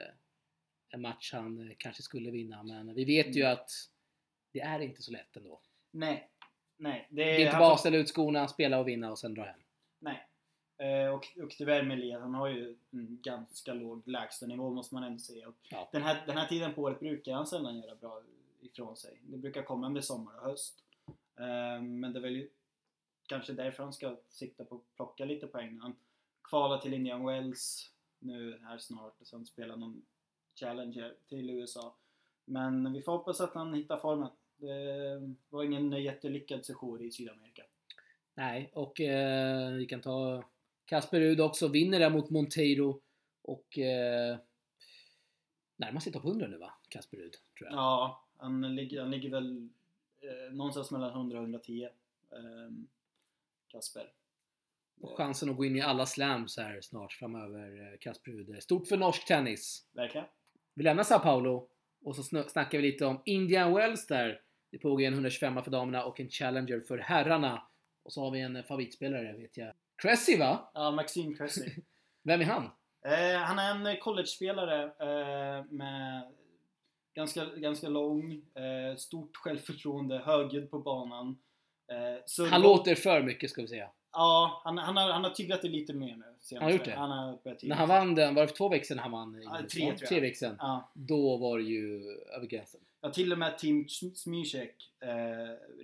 [0.89, 2.63] en match han kanske skulle vinna.
[2.63, 3.53] Men vi vet ju Mm.
[3.53, 3.69] att
[4.51, 5.61] det är inte så lätt ändå.
[5.91, 6.29] Nej.
[6.77, 7.07] Nej.
[7.09, 9.43] Det Det är inte bara att ställa ut skorna, spela och vinna och sen dra
[9.43, 9.59] hem.
[9.99, 10.27] Nej.
[10.77, 15.03] Eh, och, och tyvärr med Elias, han har ju en ganska låg lägstanivå måste man
[15.03, 15.47] ändå säga.
[15.47, 15.89] Och Ja.
[15.91, 18.21] den, här, den här tiden på året brukar han sällan göra bra
[18.61, 19.17] ifrån sig.
[19.21, 20.83] Det brukar komma med sommar och höst.
[21.39, 22.49] Eh, men det är väl ju
[23.27, 25.79] kanske därför han ska sikta på att plocka lite poäng.
[25.79, 25.95] Han
[26.43, 30.05] kvalar till Indian Wells nu här snart och sen spela någon
[30.55, 31.95] Challenger till USA.
[32.45, 34.29] Men vi får hoppas att han hittar formen.
[34.57, 37.63] Det var ingen jättelyckad session i Sydamerika.
[38.33, 40.43] Nej, och eh, vi kan ta
[40.85, 41.67] Kasper Rud också.
[41.67, 43.01] Vinner där mot Monteiro.
[43.41, 44.37] Och eh,
[45.75, 46.73] närmar sig topp 100 nu va?
[46.89, 47.73] Kasper Rud, tror jag.
[47.79, 49.69] Ja, han ligger, han ligger väl
[50.21, 51.87] eh, någonstans mellan 100 och 110.
[52.31, 52.87] ehm,
[53.67, 54.11] Kasper.
[55.01, 58.63] Och chansen att gå in i alla slams här snart framöver, eh, Kasper Rud.
[58.63, 59.85] Stort för norsk tennis.
[59.93, 60.27] Verkligen.
[60.75, 61.69] Vi lämnar Sao Paulo
[62.05, 64.41] och så sn- snackar vi lite om Indian Wells där.
[64.71, 67.67] Det pågår en 125 för damerna och en Challenger för herrarna.
[68.03, 69.73] Och så har vi en eh, favoritspelare vet jag.
[70.01, 70.71] Cressy va?
[70.73, 71.69] Ja, Maxime Cressy.
[72.23, 72.63] Vem är han?
[73.05, 76.31] eh, han är en college-spelare eh, med
[77.15, 81.37] ganska, ganska lång, eh, stort självförtroende, högljudd på banan.
[81.91, 83.89] Eh, Han låter för mycket ska vi säga.
[84.13, 86.23] Ja, han, han, har, han har tyglat det lite mer nu.
[86.39, 86.55] senaste.
[86.55, 86.91] Han har gjort det?
[86.95, 89.35] Han har börjat När han vann den, var det för två veckor sedan han vann?
[89.41, 90.09] i Ja, tre, tror jag.
[90.09, 90.55] Tre veckor sedan.
[90.59, 90.89] Ja.
[90.93, 92.01] Då var det ju
[92.35, 92.81] över gränsen.
[93.01, 95.09] Ja, till och med Tim Smyshek eh,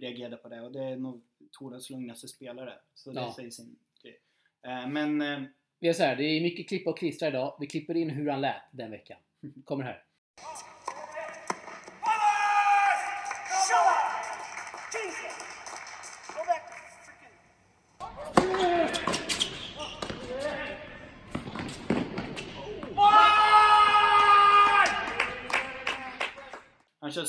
[0.02, 1.22] reagerade på det och det är nog
[1.52, 2.74] Torens lugnaste spelare.
[2.94, 3.34] Så det Ja.
[3.36, 4.20] säger sin grej.
[4.64, 5.40] Eh, men eh,
[5.80, 7.58] Vi är så här, det är mycket klippa och klistra idag.
[7.60, 9.18] Vi klipper in hur han lät den veckan.
[9.66, 10.04] Kommer här.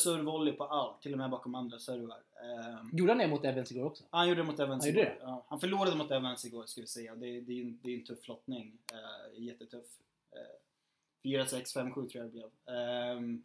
[0.00, 2.18] Servvolley på allt, till och med bakom andra servar.
[2.42, 4.04] Eh, Gjorde han det mot Evans igår också?
[4.10, 5.18] han gjorde det mot Evans Han igår.
[5.20, 7.14] Ja, han förlorade mot Evans igår ska vi säga.
[7.14, 8.78] Det, det, är, en, det är en tuff lottning.
[8.92, 9.86] Eh, jättetuff.
[10.32, 10.60] Eh,
[11.22, 12.76] 4-6, 5-7 tror jag det blev.
[12.76, 13.42] Ehm,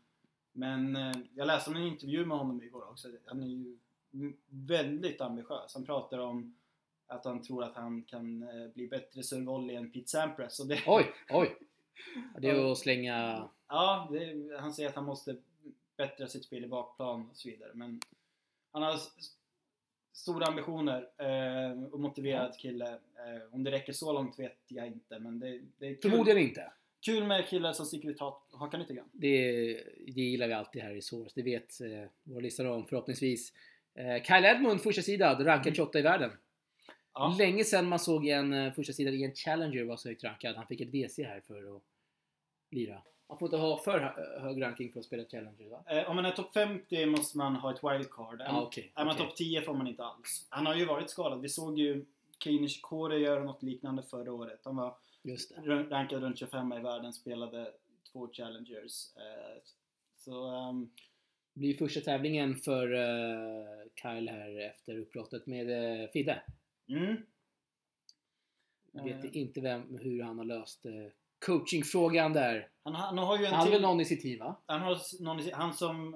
[0.52, 3.08] men eh, jag läste om en intervju med honom igår också.
[3.26, 3.78] Han är ju
[4.50, 5.74] väldigt ambitiös.
[5.74, 6.56] Han pratar om
[7.08, 10.58] att han tror att han kan eh, bli bättre servvolley än Pete Sampras.
[10.68, 11.58] Det, Oj, oj!
[12.42, 13.50] Det är att slänga...
[13.68, 15.36] Ja, det, han säger att han måste
[15.98, 17.72] bättra sitt spel i bakplan och så vidare.
[17.74, 18.00] Men
[18.72, 19.00] han har
[20.14, 22.90] stora ambitioner eh, och motiverad kille.
[22.92, 26.42] Eh, om det räcker så långt vet jag inte, men det, det är kul, Förmodligen
[26.42, 26.72] inte.
[27.06, 28.20] kul med killar som sticker ut
[28.52, 29.10] hakan lite grann.
[29.12, 29.74] Det,
[30.08, 31.32] det gillar vi alltid här i Source.
[31.36, 33.54] Det vet eh, vår lyssnare om förhoppningsvis.
[33.96, 36.32] Eh, Kyle Edmund, första sidad, rankad 28 i världen.
[37.14, 37.36] Ja.
[37.38, 40.56] Länge sedan man såg en eh, första sida i en Challenger var så högt rankad.
[40.56, 41.84] Han fick ett WC här för att
[42.72, 43.02] lira.
[43.28, 45.84] Man får inte ha för hö- hög ranking för att spela Challenger va?
[45.88, 48.42] Eh, om man är topp 50 måste man ha ett wildcard.
[48.42, 49.28] Ja, okej, är man okej.
[49.28, 50.46] topp 10 får man inte alls.
[50.50, 51.42] Han har ju varit skadad.
[51.42, 52.06] Vi såg ju
[52.40, 54.60] Kei Nishikori göra något liknande förra året.
[54.64, 54.96] Han var
[55.90, 57.72] rankad runt 25 i världen, spelade
[58.12, 59.16] två challengers.
[59.18, 59.62] Eh,
[60.14, 60.90] så ehm,
[61.54, 63.66] blir första tävlingen för eh,
[64.02, 65.70] Kyle här efter uppbrottet med
[66.02, 66.42] uh, Fidde.
[66.90, 67.16] mm,
[68.92, 69.38] Jag vet Eh.
[69.38, 70.86] inte vem, hur han har löst
[71.46, 72.70] coachingfrågan där.
[72.84, 74.56] han, han har ju en Han har väl någon i sitt team va?
[74.66, 76.12] Han har någon, i- han som,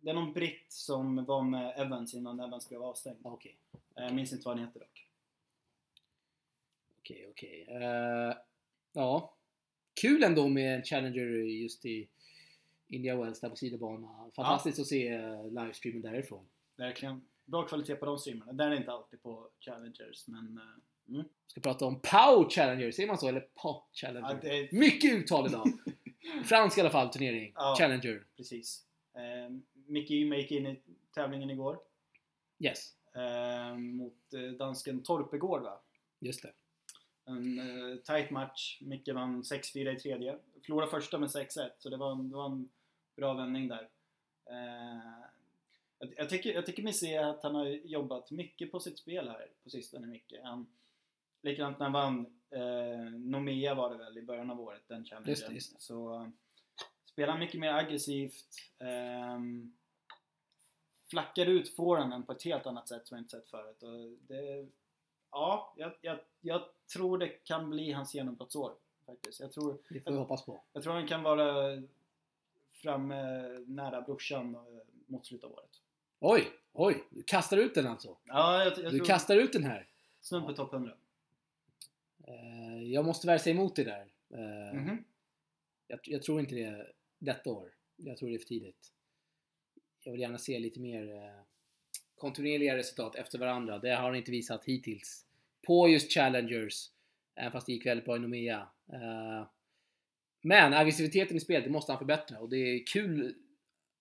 [0.00, 3.18] det är någon britt som var med Evans innan Evans blev avstängd.
[3.22, 3.56] Okej,
[3.94, 5.08] Jag minns inte vad han heter dock.
[7.00, 7.66] okej, okej.
[7.68, 8.36] Eh,
[8.92, 9.34] ja.
[10.00, 11.26] Kul ändå med en Challenger
[11.62, 12.08] just i
[12.88, 14.32] India Wells där på sidobanan.
[14.32, 16.46] Fantastiskt att se eh, livestreamen därifrån.
[16.76, 17.24] Verkligen.
[17.44, 18.52] Bra kvalitet på de streamarna.
[18.52, 20.56] Den är inte alltid på Challengers, men...
[20.58, 20.62] eh,
[21.08, 21.24] mm.
[21.46, 23.28] Ska prata om Pau Challenger, säger man så?
[23.28, 24.28] Eller Pau Challenger?
[24.42, 25.72] Ja, det Mycket uttal idag!
[26.44, 27.52] Fransk i alla fall, turnering.
[27.54, 27.74] Ja.
[27.78, 28.24] Challenger.
[28.36, 28.84] precis.
[29.14, 30.80] Eh, Mickey Yme gick in i
[31.14, 31.78] tävlingen igår.
[32.58, 35.80] Yes, Eh, mot dansken Torpegård, va?
[36.20, 36.52] just det.
[37.24, 38.78] En eh, tight match.
[38.80, 40.38] Micke vann 6-4 i tredje.
[40.62, 42.68] Förlorade första med 6-1, så det var, en, det var en
[43.16, 43.88] bra vändning där.
[44.50, 45.24] Eh,
[45.98, 49.28] jag, jag, tycker, jag tycker mig se att han har jobbat mycket på sitt spel
[49.28, 50.34] här på sistone, Micke.
[50.42, 50.66] Han,
[51.44, 55.30] likadant när han vann eh, Nomea var det väl i början av året, den challengen.
[55.30, 55.82] Just just.
[55.82, 56.28] Så eh,
[57.04, 58.44] spelar mycket mer aggressivt.
[58.78, 59.72] ehm,
[61.10, 63.82] flackar ut forehanden på ett helt annat sätt som jag inte sett förut.
[63.82, 64.68] Och det,
[65.30, 68.74] ja, jag, jag, jag tror det kan bli hans genombrottsår.
[69.06, 69.40] Faktiskt.
[69.40, 70.62] Jag tror, Det får vi hoppas på.
[70.72, 71.82] jag tror han kan vara
[72.82, 73.22] framme
[73.66, 74.60] nära brorsan eh,
[75.06, 75.70] mot slutet av året.
[76.20, 77.04] Oj, oj!
[77.10, 78.16] Du kastar ut den alltså?
[78.24, 79.88] Ja, jag, jag Du tror kastar ut den här?
[80.20, 80.92] snudd på topp 100.
[82.28, 84.06] Eh, jag måste väl säga emot det där.
[84.34, 85.04] Eh, Mhm.
[85.86, 87.74] jag, jag tror inte det detta år.
[87.96, 88.92] Jag tror det är för tidigt.
[90.04, 91.40] Jag vill gärna se lite mer eh,
[92.14, 93.78] kontinuerliga resultat efter varandra.
[93.78, 95.26] Det har han inte visat hittills.
[95.66, 96.90] På just Challengers.
[97.34, 98.68] Även fast det gick väldigt bra i Nomea.
[100.42, 102.40] Men aggressiviteten i spelet, det måste han förbättra.
[102.40, 103.34] Och det är kul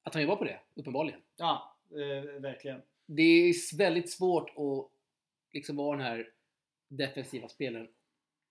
[0.03, 1.21] att han jobbar på det, uppenbarligen.
[1.38, 2.82] Ja, eh, verkligen.
[3.05, 4.89] Det är väldigt svårt att
[5.53, 6.30] liksom vara den här
[6.88, 7.88] defensiva spelaren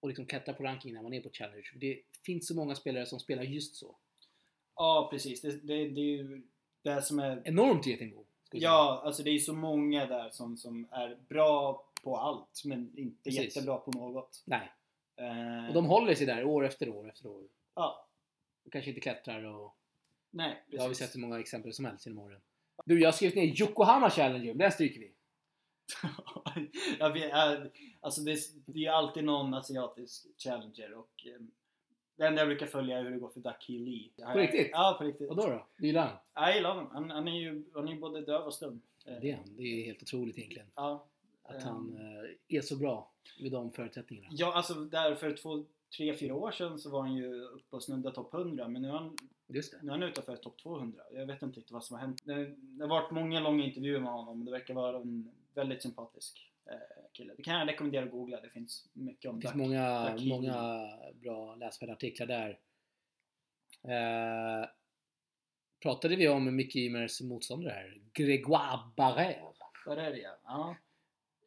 [0.02, 1.66] och liksom klättra på rankingen när man är på Challenge.
[1.74, 3.96] Det finns så många spelare som spelar just så.
[4.76, 5.40] Ja, precis.
[5.40, 6.42] Det, det, det är ju
[6.82, 7.42] det som är...
[7.44, 8.24] Enormt getingbo.
[8.50, 8.62] säga.
[8.62, 13.22] Ja, alltså det är så många där som, som är bra på allt, men inte
[13.22, 13.40] Precis.
[13.56, 14.42] jättebra på något.
[14.44, 14.70] Nej.
[15.16, 17.42] Eh, Och de håller sig där år efter år efter år.
[17.74, 18.06] Ja,
[18.64, 19.76] De kanske inte klättrar och...
[20.30, 21.04] nej, Det har vi precis.
[21.04, 22.40] sett så många exempel som helst genom åren.
[22.84, 24.54] Du, jag har skrivit ner Yokohama Challenger.
[24.54, 25.12] Den stryker vi.
[26.98, 27.32] jag vet,
[28.00, 31.42] alltså det, det är ju alltid någon asiatisk challenger och eh,
[32.16, 34.08] det enda jag brukar följa är hur det går för Ducky Lee.
[34.32, 34.68] På riktigt?
[34.72, 35.28] Ja, på riktigt.
[35.28, 35.66] Vadå då?
[35.76, 36.16] Du gillar han?
[36.34, 36.90] Ja, Jag gillar honom.
[36.92, 38.80] Han, han är ju han är ju både döv och stum.
[39.04, 39.56] Det är han.
[39.56, 40.66] Det är helt otroligt egentligen.
[40.74, 41.06] Ja.
[41.42, 41.68] Att Ehm.
[41.68, 41.96] han
[42.48, 44.28] eh, är så bra med de förutsättningarna.
[44.30, 45.64] Ja, alltså där för två,
[45.96, 48.88] tre, fyra år sedan så var han ju uppe och snudda topp 100 men nu
[48.88, 49.16] är han,
[49.46, 49.78] Just det.
[49.82, 51.02] nu är han utanför topp 200.
[51.14, 52.20] Jag vet inte riktigt vad som har hänt.
[52.24, 56.50] Det, det har varit många långa intervjuer med honom det verkar vara en väldigt sympatisk
[56.66, 56.74] eh,
[57.12, 57.34] kille.
[57.36, 58.40] Det kan jag rekommendera att googla.
[58.40, 62.58] Det finns mycket om Det finns Duck- många, många bra läsvärda artiklar där.
[63.82, 64.68] Eh,
[65.80, 68.00] pratade vi om Mickey Ymers motståndare här?
[68.12, 69.52] Grégoire Barrère.
[69.84, 70.36] Det ja?
[70.44, 70.76] ja.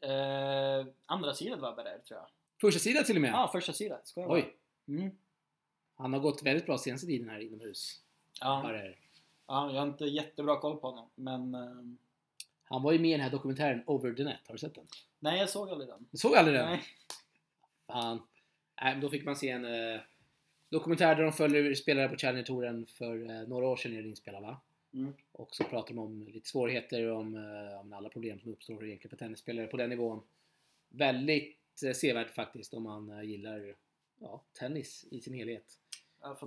[0.09, 2.27] Eh, andra sidan var Berger tror jag.
[2.61, 3.31] Första sidan till och med.
[3.31, 3.99] Ja, första sidan.
[4.03, 4.55] Ska jag Oj.
[4.87, 5.11] Mm.
[5.95, 8.01] Han har gått väldigt bra senaste tiden här inomhus.
[8.39, 8.61] Ja.
[8.65, 8.95] Barrère.
[9.47, 11.71] ja, jag har inte jättebra koll på honom men eh,
[12.65, 14.39] Han var ju med i den här dokumentären Over the Net.
[14.47, 14.87] Har du sett den?
[15.19, 16.07] nej, jag såg aldrig den.
[16.11, 16.69] Du såg aldrig den?
[16.69, 16.83] Nej.
[17.87, 18.21] Fan.
[18.81, 20.01] Nej, men då fick man se en eh,
[20.69, 24.41] dokumentär där de följer spelare på Challenger-touren för eh, några år sedan är den inspelad
[24.41, 24.61] va?
[24.93, 25.13] Mm.
[25.31, 29.09] Och så pratar de om lite svårigheter om, eh, om alla problem som uppstår egentligen
[29.09, 30.21] för tennisspelare på den nivån.
[30.89, 33.75] Väldigt eh, sevärd faktiskt om man eh, gillar
[34.19, 35.79] ja, tennis i sin helhet.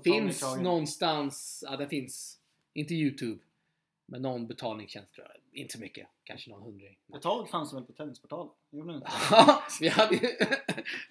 [0.04, 2.40] Finns någonstans, ja det finns,
[2.72, 3.40] inte Youtube,
[4.10, 5.60] men någon betalningstjänst tror jag.
[5.60, 6.98] Inte så mycket, kanske någon hundring.
[7.16, 8.52] Ett tag fanns det väl på Tennisportalen?
[8.70, 9.08] Gjorde det inte?
[9.30, 10.28] Ja, vi hade ju,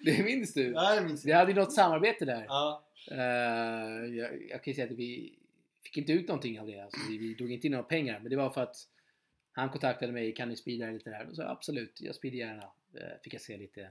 [0.00, 0.72] det minns du?
[0.72, 1.38] Ja, det minns Vi jag.
[1.38, 2.44] hade ju något samarbete där.
[2.48, 5.38] Ja, Eh, jag, jag kan ju säga att vi
[5.82, 6.80] fick inte ut någonting av det.
[6.80, 8.20] Alltså, vi, vi drog inte in några pengar.
[8.20, 8.76] Men det var för att
[9.52, 10.34] han kontaktade mig.
[10.34, 11.28] Kan ni speeda lite där?
[11.28, 12.62] Och så absolut, jag speedar gärna.
[12.94, 13.90] Eh, fick jag se lite.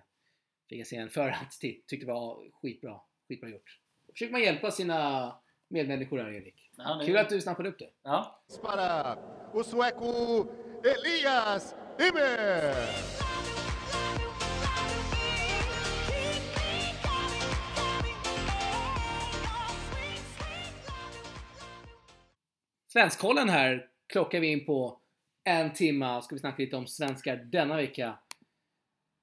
[0.69, 1.87] Fick jag se en förhandstitt.
[1.87, 2.99] Tyckte det var skitbra.
[3.27, 3.79] Skitbra gjort.
[4.07, 5.31] Då försöker man hjälpa sina
[5.67, 6.71] medmänniskor här Erik.
[6.77, 7.89] Ja, Kul att du snappade upp det.
[8.03, 8.41] ja.
[8.61, 9.17] para
[9.53, 10.47] o sueco
[10.83, 12.75] Elias Ymer.
[22.87, 24.99] Svenskkollen här klockar vi in på
[25.43, 26.21] en timma.
[26.21, 28.19] Ska vi snacka lite om svenskar denna vecka.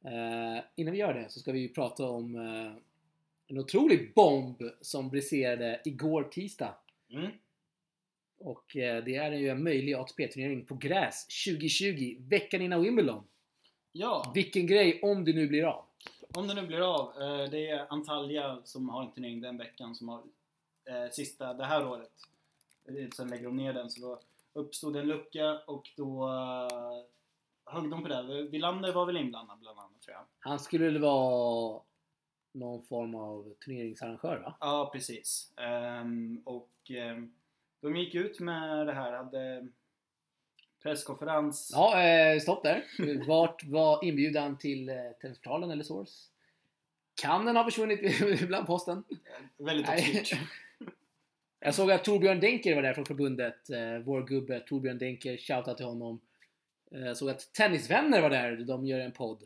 [0.05, 2.73] Eh, innan vi gör det så ska vi ju prata om eh,
[3.47, 6.75] en otrolig bomb som briserade igår tisdag.
[7.11, 7.31] Mm.
[8.39, 13.25] Och eh, det är ju en möjlig ATP-turnering på gräs 2020, veckan innan Wimbledon.
[13.93, 14.33] ja.
[14.35, 15.85] Vilken grej om det nu blir av.
[16.35, 17.23] Om det nu blir av.
[17.23, 20.19] eh, Det är Antalya som har en turnering den veckan som har
[20.85, 22.11] eh, sista det här året.
[23.17, 24.21] Sen lägger de ner den så då
[24.61, 26.29] uppstod en lucka och då
[27.67, 28.43] högg de på det.
[28.51, 30.25] Wilander var väl inblandad bland annat tror jag.
[30.39, 31.81] Han skulle väl vara
[32.55, 34.57] någon form av turneringsarrangör va?
[34.61, 35.53] Ja, precis.
[35.57, 37.35] Ehm, och ehm,
[37.81, 39.69] de gick ut med det här, hade
[40.83, 41.71] presskonferens.
[41.73, 42.85] Ja, eh, stopp där.
[43.27, 46.31] Vart var inbjudan till eh, Tennisportalen eller Source?
[47.15, 48.01] Kan den ha försvunnit
[48.49, 49.05] bland posten?
[49.57, 50.39] Väldigt obskyrt.
[51.61, 53.71] Jag såg att Torbjörn Denker var där från förbundet.
[53.71, 56.21] Eh, vår gubbe Torbjörn Denker, shoutout till honom.
[56.91, 59.43] Eh, Jag såg att Tennisvänner var där, de gör en podd.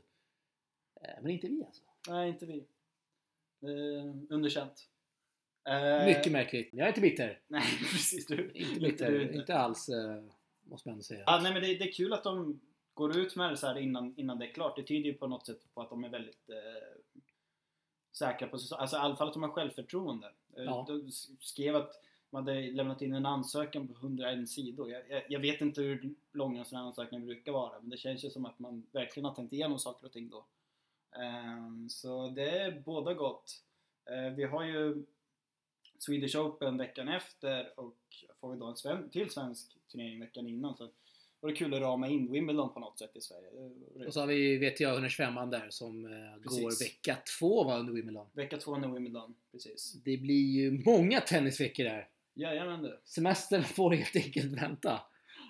[1.03, 1.83] Eh, men inte vi alltså.
[2.09, 2.65] Nej, inte vi.
[3.63, 4.89] Eh, underkänt.
[5.69, 6.69] Eh, Mycket märkligt.
[6.73, 7.41] Jag är inte bitter.
[7.49, 8.27] Nej, precis.
[8.27, 9.13] Du, Inte du bitter.
[9.13, 10.23] är Inte alls, eh,
[10.65, 11.23] måste man ändå säga.
[11.27, 12.61] Ja, nej, men det, det är kul att de
[12.95, 15.27] går ut med det så här innan, innan det är klart, det tyder ju på
[15.27, 16.57] något sätt på att de är väldigt eh,
[18.13, 18.79] säkra på sig.
[18.79, 20.27] Alltså i alla fall att de har självförtroende.
[20.57, 20.85] Eh, Ja.
[20.89, 21.93] De skrev att
[22.31, 24.91] de hade lämnat in en ansökan på 101 sidor.
[24.91, 27.97] Jag, jag, jag vet inte hur lång en sån här ansökan brukar vara, men det
[27.97, 30.47] känns ju som att man verkligen har tänkt igenom saker och ting då.
[31.17, 33.63] Ehm, så det är båda gott.
[34.11, 35.05] Eh, vi har ju
[35.99, 37.97] Swedish Open veckan efter och
[38.41, 40.77] får vi då en sven- till svensk turnering veckan innan.
[40.77, 40.91] Så
[41.41, 43.49] var det kul att rama in Wimbledon på något sätt i Sverige.
[44.07, 46.61] Och så har vi VTA 125 där som eh, Precis.
[46.63, 48.27] går vecka två va, under Wimbledon.
[48.33, 49.93] Vecka två när Wimbledon, precis.
[50.05, 52.09] Det blir ju många tennisveckor där.
[52.35, 53.01] Jajamän du.
[53.05, 55.01] Semestern får helt enkelt vänta.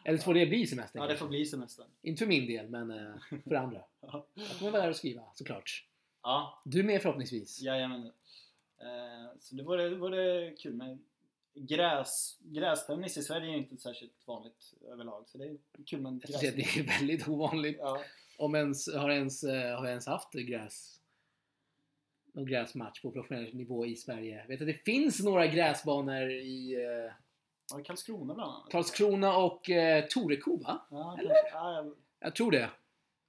[0.08, 0.98] Eller får det bli semester?
[0.98, 1.86] Ja, det får bli semestern.
[2.02, 3.14] Inte för min del, men eh,
[3.48, 3.80] för andra.
[4.00, 4.26] Ja.
[4.34, 5.86] Jag kommer vara där och skriva, såklart.
[6.22, 7.60] Ja, Du med förhoppningsvis.
[7.60, 8.06] jajamän.
[8.80, 10.98] Eh, så det vore, det vore kul med
[11.54, 15.28] gräs, grästennis i Sverige är inte särskilt vanligt överlag.
[15.28, 15.56] Så det är
[15.86, 16.44] kul med att det
[16.78, 17.76] är väldigt ovanligt.
[17.80, 18.02] Ja.
[18.38, 21.00] Om ens, har ens, eh, har ens haft gräs
[22.32, 24.36] någon gräsmatch på professionell nivå i Sverige.
[24.38, 26.76] Jag vet att det finns några gräsbanor i
[27.72, 28.70] eh, Ja, Karlskrona bland annat.
[28.70, 30.86] Karlskrona och eh, Torekov va?
[30.90, 31.34] Ja, Eller?
[31.52, 32.70] Ja, jag, Jag tror det.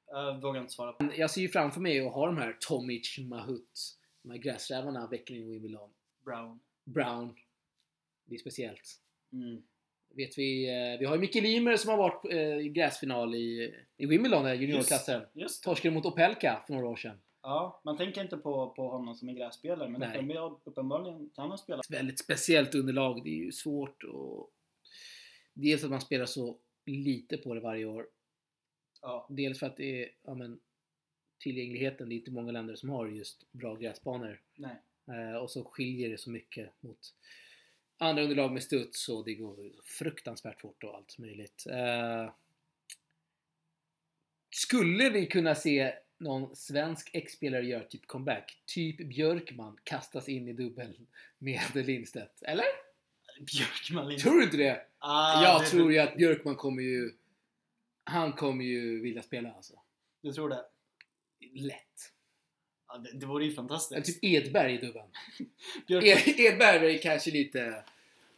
[0.08, 1.10] jag vågar inte svara på.
[1.18, 5.36] Jag ser ju framför mig att ha de här Tomic, Mahut, de här gräsrävarna veckan
[5.38, 5.90] in i Wimbledon.
[6.26, 6.60] Brown.
[6.86, 7.36] Brown.
[8.26, 9.00] Det är speciellt.
[9.34, 9.62] Mm.
[10.16, 13.76] Vet vi, eh, vi har ju Micke Lymer som har varit eh, i gräsfinal i,
[13.98, 15.22] i Wimbledon, där juniorklassen.
[15.64, 17.18] Torskade mot Opelka för några år sedan.
[17.42, 20.38] Ja, man tänker inte på, på honom som en grässpelare, men Nej.
[20.66, 21.80] uppenbarligen, kan han spela.
[21.80, 23.24] Ett väldigt speciellt underlag.
[23.24, 24.52] Det är ju svårt och
[25.62, 28.08] Dels att man spelar så lite på det varje år.
[29.02, 29.28] Ja.
[29.30, 30.60] Dels för att det är ja, men,
[31.40, 32.10] tillgängligheten.
[32.10, 34.42] Det är inte många länder som har just bra gräsbanor.
[35.08, 37.00] Eh, och så skiljer det så mycket mot
[37.98, 41.66] andra underlag med studs och det går fruktansvärt fort och allt möjligt.
[41.70, 42.34] Eh,
[44.50, 48.58] skulle vi kunna se någon svensk ex-spelare göra typ comeback?
[48.66, 50.98] Typ Björkman kastas in i dubbel
[51.38, 52.42] med Lindstedt?
[52.44, 52.66] Eller?
[53.40, 54.86] Björkman Tror du inte det?
[55.00, 57.12] Ah, jag det- tror ju att Björkman kommer ju...
[58.04, 59.74] Han kommer ju vilja spela alltså.
[60.22, 60.66] Du tror det?
[61.54, 62.14] Lätt.
[62.88, 63.92] Ja, det, det vore ju fantastiskt.
[63.92, 65.08] Eller typ Edberg i dubbeln.
[66.08, 67.84] Ed, Edberg är kanske lite...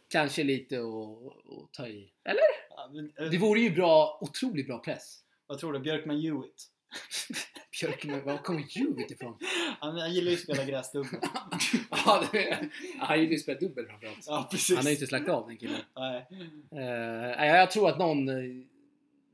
[0.08, 2.10] Kanske lite att ta i.
[2.24, 2.42] Eller?
[2.76, 5.24] ja, men, eh, Det vore ju bra, otroligt bra press.
[5.46, 5.78] Vad tror du?
[5.78, 6.70] Björkman Hewitt?
[7.80, 9.38] Björkman, var kommer Hewitt ifrån?
[9.80, 11.20] Han, han gillar ju att spela gräsdubbel.
[11.90, 14.24] ja, det är, han vill ju spela dubbel framförallt.
[14.26, 14.76] ja, precis.
[14.76, 15.80] Han har ju inte slagt av den killen.
[15.96, 16.26] Nej.
[16.72, 18.66] Eh, jag tror att någon, eh,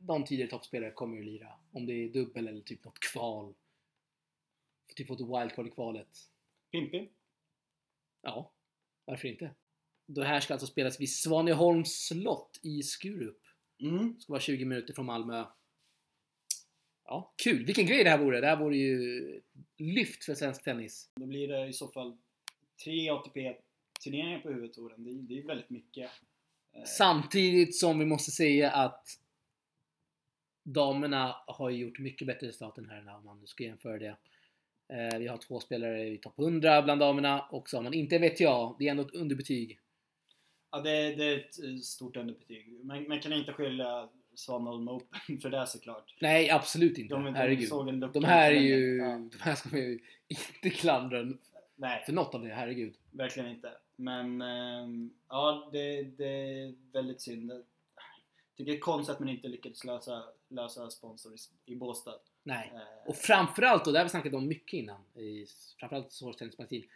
[0.01, 1.49] någon tidigare toppspelare kommer att lira.
[1.73, 3.55] Om det är dubbel eller typ något kval.
[4.95, 6.09] Typ fått wildcard i kvalet.
[6.73, 7.09] Pimpi?
[8.23, 8.53] Ja,
[9.05, 9.51] varför inte?
[10.07, 13.43] Det här ska alltså spelas vid Svaneholms slott i Skurup.
[13.81, 14.15] Mm.
[14.15, 15.45] Det ska vara 20 minuter från Malmö.
[17.11, 17.65] Ja, kul!
[17.65, 18.41] Vilken grej det här vore!
[18.41, 19.41] Det här vore ju
[19.79, 21.11] lyft för svensk tennis.
[21.17, 22.17] Då blir det i så fall
[22.85, 25.05] tre ATP-turneringar på huvudtouren.
[25.05, 26.11] Det, är- det är väldigt mycket.
[26.77, 29.07] Eh, Samtidigt som vi måste säga att
[30.65, 34.17] damerna har gjort mycket bättre resultat än herrarna om man nu ska jämföra det.
[34.93, 38.19] Eh, vi har två spelare i topp 100 bland damerna och så har man inte
[38.19, 39.79] vet jag, det är ändå ett underbetyg.
[40.71, 42.85] Ja, det, det är ett eh, stort underbetyg.
[42.85, 46.14] Man, man kan inte skylla Svanholm Open för det såklart.
[46.20, 47.14] Nej, absolut inte.
[47.14, 47.68] De, de herregud.
[47.68, 48.97] såg en lucka De här är ju...
[48.97, 51.32] Ja, De här ska man ju inte klandra
[51.76, 52.95] nej, för något av det, herregud.
[53.11, 53.72] verkligen inte.
[53.97, 57.51] Men ehm, ja, det, det är väldigt synd.
[57.51, 57.62] Jag
[58.57, 62.14] tycker det är konstigt att man inte lyckades lösa, lösa sponsor i, i Båstad.
[62.43, 62.72] Nej.
[62.74, 65.47] Eh, Och framförallt, och det har vi snackat om mycket innan, i
[65.80, 66.20] framförallt
[66.59, 66.86] Magazine,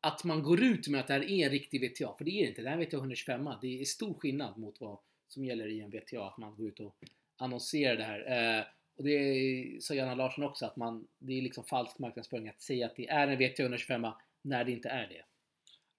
[0.00, 2.42] att man går ut med att det här är en riktig VTA, för det är
[2.42, 2.62] det inte.
[2.62, 4.98] Det här är VTA 125 Det är stor skillnad mot vad
[5.34, 6.96] som gäller i en VTA, att man går ut och
[7.36, 8.58] annonserar det här.
[8.58, 8.64] Eh,
[8.96, 12.86] och det sa Janna Larsson också, att man, det är liksom falsk marknadsföring att säga
[12.86, 14.06] att det är en VTA 125
[14.42, 15.24] när det inte är det.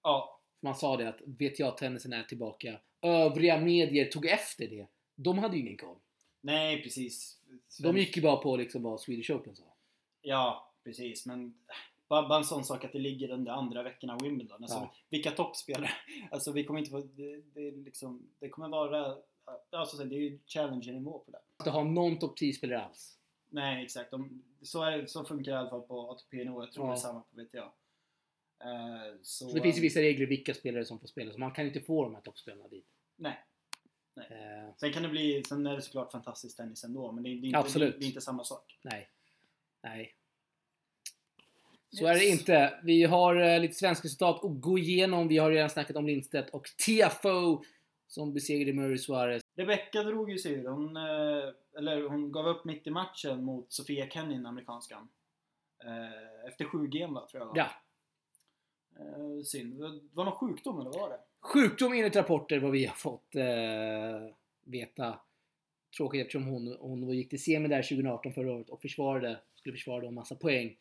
[0.04, 2.80] ja, Man sa det att VTA-tennisen är tillbaka.
[3.02, 4.88] Övriga medier tog efter det.
[5.16, 5.98] De hade ju ingen koll.
[6.42, 7.38] nej precis.
[7.82, 9.64] De gick ju bara på liksom vad Swedish Open sa.
[10.22, 11.26] Ja, precis.
[11.26, 11.58] Men
[12.08, 14.64] bara, bara en sån sak att det ligger under andra veckorna av Wimbledon.
[14.64, 14.94] Alltså, Ja.
[15.10, 15.90] Vilka toppspelare?
[16.32, 17.02] Alltså vi kommer inte få...
[17.02, 19.18] Det, det, liksom, det kommer vara...
[19.72, 21.40] Alltså, det är ju challenger-nivå på det.
[21.58, 23.20] Att ha någon topp 10-spelare alls.
[23.50, 24.12] Nej, exakt.
[24.12, 26.64] De, så, är, så funkar det i alla fall på ATP-nivå.
[26.64, 26.92] Jag tror Ja.
[26.92, 27.58] det är samma på VTA.
[28.64, 31.52] Eh, så, Så det finns ju vissa regler vilka spelare som får spela, så man
[31.52, 32.86] kan inte få de här toppspelarna dit.
[33.16, 33.46] Nej.
[34.14, 34.28] Nej.
[34.32, 35.44] Eh, Sen kan det bli...
[35.44, 38.08] Sen är det såklart fantastisk tennis ändå, men det, det, är inte, det, det är
[38.08, 38.80] inte samma sak.
[38.82, 39.10] nej.
[39.82, 40.16] Nej.
[41.96, 42.16] Så Yes.
[42.16, 42.80] är det inte.
[42.84, 45.28] Vi har eh, lite svenska resultat att gå igenom.
[45.28, 47.64] Vi har redan snackat om Lindstedt och TFO
[48.08, 49.44] som besegrade Murray Suarez.
[49.56, 50.68] Rebecca drog ju sig ur.
[50.68, 55.08] Hon, eh, eller hon gav upp mitt i matchen mot Sofia Kenin, amerikanskan.
[55.86, 57.54] Eh, efter 7 game va, tror jag va?
[57.56, 57.68] Ja.
[59.44, 59.80] Synd.
[59.80, 59.90] Var
[60.26, 61.20] det någon sjukdom eller vad var det?
[61.42, 65.20] Sjukdom enligt rapporter vad vi har fått eh, veta.
[65.98, 70.02] Tråkigt eftersom hon, hon gick till semi där 2018 förra året och försvarade, skulle försvara
[70.02, 70.78] då en massa poäng.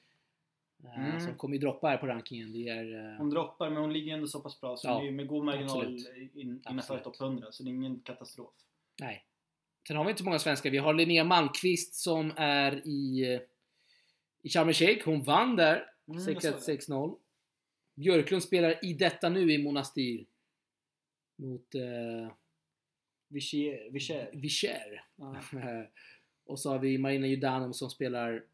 [0.84, 1.20] Eh, Mm.
[1.20, 2.52] Så hon kommer ju droppa här på rankingen.
[2.52, 3.10] Det är...
[3.12, 5.28] Eh, Hon droppar, men hon ligger ändå så pass bra så Ja, det är med
[5.28, 6.34] god marginal absolut.
[6.34, 7.52] in, innanför topp 100.
[7.52, 8.54] Så det är ingen katastrof.
[9.00, 9.24] Nej.
[9.88, 10.70] Sen har vi inte så många svenskar.
[10.70, 13.40] Vi har Linnea Malmqvist som är i, eh,
[14.42, 15.04] i Sharm el Sheikh.
[15.04, 15.74] Hon vann där.
[16.08, 16.82] Mm, jag 6-1, såg det.
[16.82, 17.16] 6-0.
[17.94, 20.26] Björklund spelar i detta nu i Monastir.
[21.36, 22.32] Mot eh.
[23.28, 23.90] Vicher.
[24.32, 25.04] Vicher.
[25.16, 25.36] Ja.
[26.46, 28.44] och så har vi Marina Judanov som spelar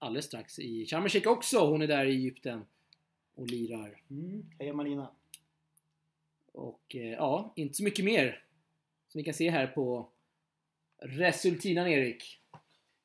[0.00, 1.58] alldeles strax i Sharm också.
[1.58, 2.66] Hon är där i Egypten
[3.34, 4.02] och lirar.
[4.10, 4.50] Mm.
[4.58, 5.10] Heja Marina.
[6.52, 8.44] Och eh, ja, inte så mycket mer.
[9.08, 10.08] Som vi kan se här på
[10.98, 12.40] resultinan Erik.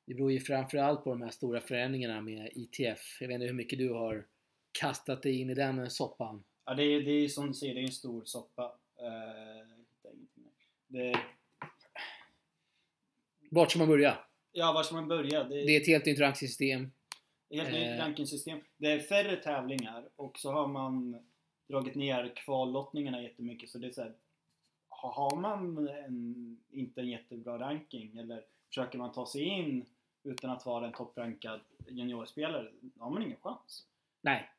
[0.05, 3.17] Det beror ju framförallt på de här stora förändringarna med ITF.
[3.21, 4.25] Jag vet inte hur mycket du har
[4.71, 6.43] kastat dig in i den eh, soppan.
[6.65, 8.79] Ja, det är, det är som du säger, det är en stor soppa.
[10.87, 11.11] Mer.
[11.11, 11.19] det,
[13.51, 14.17] Vart ska man börja?
[14.55, 15.43] Ja, var ska man börja?
[15.43, 16.91] Det, Det är ett helt nytt ranksystem.
[17.51, 17.97] Helt nytt Eh.
[17.97, 18.59] rankingsystem.
[18.77, 21.17] Det är färre tävlingar och så har man
[21.67, 23.69] dragit ner kvallottningarna jättemycket.
[23.69, 24.13] Så det är så här,
[24.89, 29.85] ha- har man en, inte en jättebra ranking eller försöker man ta sig in
[30.23, 33.85] utan att vara en topprankad juniorspelare, då har man ingen chans.
[34.21, 34.49] Nej.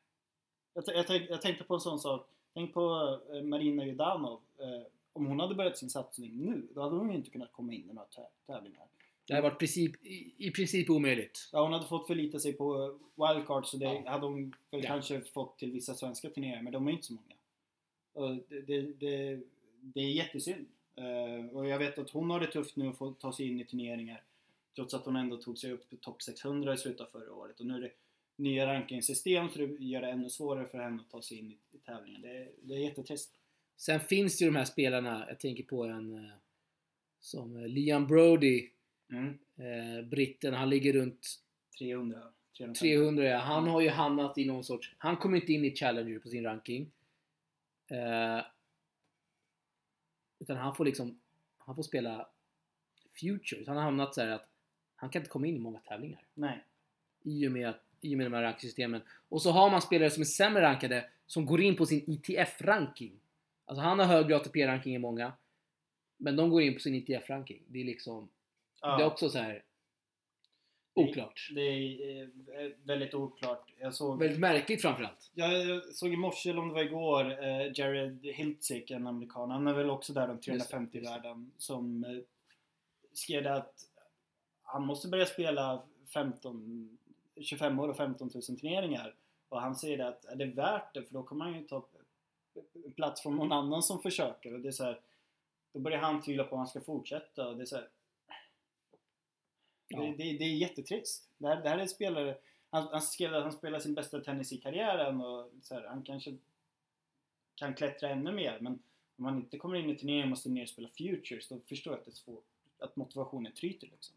[0.73, 2.27] Jag, jag, tänk, jag tänkte på en sån sak.
[2.53, 4.39] Tänk på eh, Marina Judanov.
[4.59, 4.81] Eh,
[5.13, 7.89] om hon hade börjat sin satsning nu, då hade hon ju inte kunnat komma in
[7.89, 8.85] i några tä- tävlingar.
[9.27, 11.49] Det har varit princip, i, i princip omöjligt.
[11.51, 14.09] Ja, hon hade fått förlita sig på wildcard så det Ja.
[14.09, 14.87] hade hon väl Ja.
[14.87, 17.35] kanske fått till vissa svenska turneringar, men de är inte så många.
[18.13, 19.39] Och det, det, det,
[19.81, 20.65] det är jättesynd.
[20.95, 23.59] Eh, och jag vet att hon har det tufft nu att få ta sig in
[23.59, 24.21] i turneringar
[24.75, 27.59] trots att hon ändå tog sig upp till topp 600 i slutet av förra året.
[27.59, 27.91] Och nu är det
[28.35, 31.57] nya rankingsystem så det gör det ännu svårare för henne att ta sig in i,
[31.75, 32.21] i tävlingen.
[32.21, 33.31] Det, det är jättetrist.
[33.77, 36.31] Sen finns det ju de här spelarna, jag tänker på en eh,
[37.19, 38.69] som eh, Liam Brody,
[39.09, 39.37] Mm.
[39.55, 41.39] eh, britten, han ligger runt
[41.79, 42.19] 300.
[42.57, 42.79] 350.
[42.79, 43.37] 300 ja.
[43.37, 44.95] Han har ju hamnat i någon sorts...
[44.97, 46.91] Han kommer inte in i Challenger på sin ranking.
[47.87, 48.45] Eh,
[50.39, 51.19] utan han får liksom...
[51.57, 52.27] Han får spela
[53.19, 53.67] Futures.
[53.67, 54.49] Han har hamnat så här att
[54.95, 56.23] han kan inte komma in i många tävlingar.
[56.33, 56.63] Nej.
[57.23, 59.01] I och med, i och med de här ranksystemen.
[59.29, 63.19] Och så har man spelare som är sämre rankade som går in på sin ITF-ranking.
[63.65, 65.33] Alltså han har högre ATP-ranking än många.
[66.17, 67.61] Men de går in på sin ITF-ranking.
[67.67, 68.29] Det är liksom...
[68.87, 68.97] Ja.
[68.97, 69.63] Det är också så här
[70.93, 71.49] oklart.
[71.55, 73.73] Det är eh, väldigt oklart.
[73.79, 74.19] Jag såg...
[74.19, 75.31] Väldigt märkligt framförallt.
[75.33, 79.51] Jag såg i morse, eller om det var igår, eh, Jared Hiltzik, en amerikan.
[79.51, 81.11] Han är väl också där om 350 i det, det.
[81.11, 81.51] världen.
[81.57, 82.17] Som eh,
[83.13, 83.73] skrev det att
[84.63, 85.81] han måste börja spela
[86.13, 86.97] 15,
[87.41, 89.15] 25 år och 15 000 turneringar.
[89.49, 91.03] Och han säger det att är det värt det?
[91.03, 91.85] För då kommer han ju ta
[92.95, 94.53] plats från någon annan som försöker.
[94.53, 95.01] Och det är så här,
[95.73, 97.47] då börjar han tvivla på om han ska fortsätta.
[97.47, 97.87] Och det är så här,
[99.87, 100.01] Ja.
[100.01, 101.29] det, det, det är jättetrist.
[101.37, 102.37] Det här, det här är spelare,
[102.69, 106.37] han, han, spelar, han spelar sin bästa tennis i karriären och så här, han kanske
[107.55, 108.79] kan klättra ännu mer men
[109.17, 111.93] om han inte kommer in i turneringen och måste ner och spela Futures då förstår
[111.93, 112.45] jag att det är svårt,
[112.79, 114.15] att motivationen tryter liksom.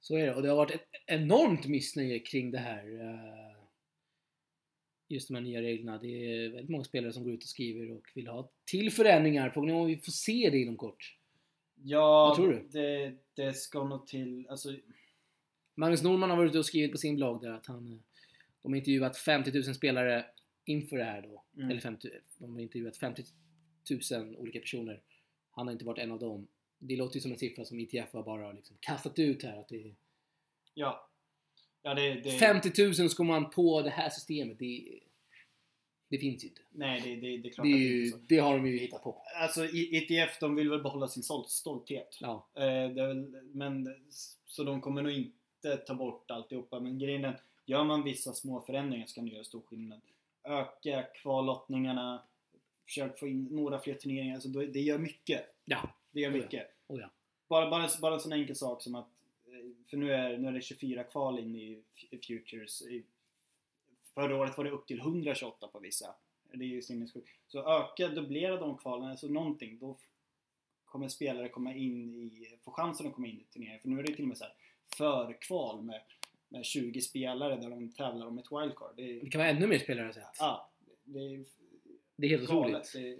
[0.00, 0.34] Så är det.
[0.34, 3.00] Och det har varit ett enormt missnöje kring det här.
[3.00, 3.58] eh,
[5.10, 5.98] Just de här nya reglerna.
[5.98, 9.50] Det är väldigt många spelare som går ut och skriver och vill ha till förändringar.
[9.50, 11.17] Frågan är om vi får se det inom kort.
[11.82, 12.68] Ja, Vad tror du?
[12.68, 14.68] Det, det ska nog till, alltså
[15.74, 17.92] Magnus Norman har varit ute och skrivit på sin blogg där att han...
[17.92, 17.98] eh,
[18.62, 20.26] De har intervjuat 50 000 spelare
[20.64, 21.44] inför det här då.
[21.56, 21.70] Mm.
[21.70, 22.08] Eller 50,
[22.38, 23.22] de har intervjuat 50
[24.12, 25.02] 000 olika personer.
[25.50, 26.48] Han har inte varit en av dem.
[26.78, 29.60] Det låter ju som en siffra som ITF har bara liksom kastat ut här.
[29.60, 29.94] Att det
[30.74, 31.10] ja.
[31.82, 34.58] Ja, det, det 50 000 ska man på det här systemet.
[34.58, 35.00] Det,
[36.08, 36.60] det finns ju inte.
[36.70, 38.16] Nej, det, det, det är klart Det, är det ju, är så.
[38.28, 39.22] det har de ju hittat på.
[39.42, 42.18] Alltså I- ITF, de vill väl behålla sin stol- stolthet.
[42.20, 42.46] Ja.
[42.54, 43.16] Eh, väl,
[43.52, 43.94] men,
[44.46, 46.80] så de kommer nog inte ta bort alltihopa.
[46.80, 50.00] Men grejen är, gör man vissa små förändringar så kan det göra stor skillnad.
[50.44, 52.22] Öka kvallottningarna,
[52.86, 54.34] försök få in några fler turneringar.
[54.34, 55.54] Alltså, det gör mycket.
[55.64, 55.90] Ja.
[56.12, 56.42] Det gör Oh ja.
[56.42, 56.66] mycket.
[56.86, 57.10] Oh ja.
[57.48, 59.08] Bara, bara, bara en sån enkel sak som att,
[59.46, 61.82] eh, för nu är, nu är det 24 kval in i
[62.26, 62.82] Futures.
[62.82, 63.04] I-
[64.18, 66.14] Förra året var det upp till 128 på vissa.
[66.52, 67.28] Det är ju sinnessjukt.
[67.48, 69.78] Så öka, dubblera de kvalen, alltså någonting.
[69.78, 69.96] Då
[70.84, 73.80] kommer spelare komma in i, få chansen att komma in i turneringen.
[73.80, 74.54] För nu är det till och med så här
[74.96, 76.00] förkval med,
[76.48, 78.96] med 20 spelare där de tävlar om ett wildcard.
[78.96, 80.24] Det, är- Det kan vara ännu mer spelare sett.
[80.38, 80.70] ja,
[81.04, 81.44] det är
[82.16, 82.66] Det är helt galet.
[82.76, 82.92] otroligt.
[82.92, 83.18] Det, är-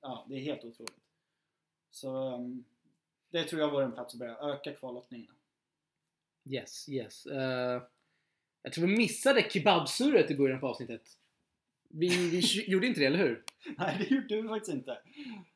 [0.00, 1.00] ja, det är helt otroligt.
[1.90, 2.64] Så um,
[3.30, 5.34] det tror jag vore en plats att börja öka kvallottningarna.
[6.50, 7.26] Yes, yes.
[7.26, 7.82] Eh,
[8.62, 11.02] jag tror vi missade kebabsurret i början på avsnittet.
[11.88, 13.44] Vi, vi gjorde inte det, eller hur?
[13.78, 14.98] Nej, det gjorde vi faktiskt inte.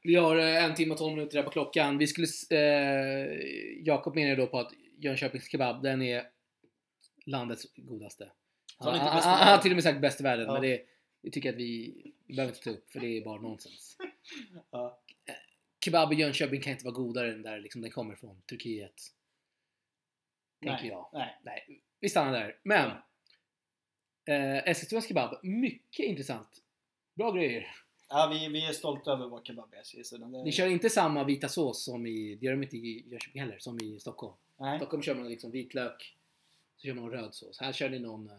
[0.02, 1.98] Vi har eh, en timme och 12 minuter där på klockan.
[1.98, 2.26] Vi skulle...
[2.50, 3.28] Eh,
[3.84, 6.26] Jakob menar då på att Jönköpings kebab, den är
[7.26, 8.32] landets godaste.
[8.78, 10.52] Han, har till och med sagt bäst i världen, Ja.
[10.52, 10.80] men det,
[11.22, 13.96] det tycker jag att vi, vi behöver inte ta upp, för det är bara nonsens.
[14.70, 15.02] Ja.
[15.84, 18.94] Kebab i Jönköping kan inte vara godare än där liksom den kommer från, Turkiet.
[20.61, 21.11] Tänker Nej, jag.
[21.12, 21.40] nej.
[21.44, 22.57] Nej, vi stannar där.
[22.62, 22.90] Men,
[24.26, 26.48] eh, Eskilstunas kebab, mycket intressant.
[27.14, 27.66] Bra grejer.
[28.09, 30.42] Ja, vi, vi är stolta över vår kebab i Eskilstuna.
[30.42, 33.59] Ni kör inte samma vita sås som i, det gör de inte i Jönköping heller,
[33.59, 34.34] som i Stockholm.
[34.57, 34.76] Nej.
[34.76, 36.16] I Stockholm kör man liksom vitlök,
[36.76, 37.61] så kör man röd sås.
[37.61, 38.34] Här kör ni någon eh,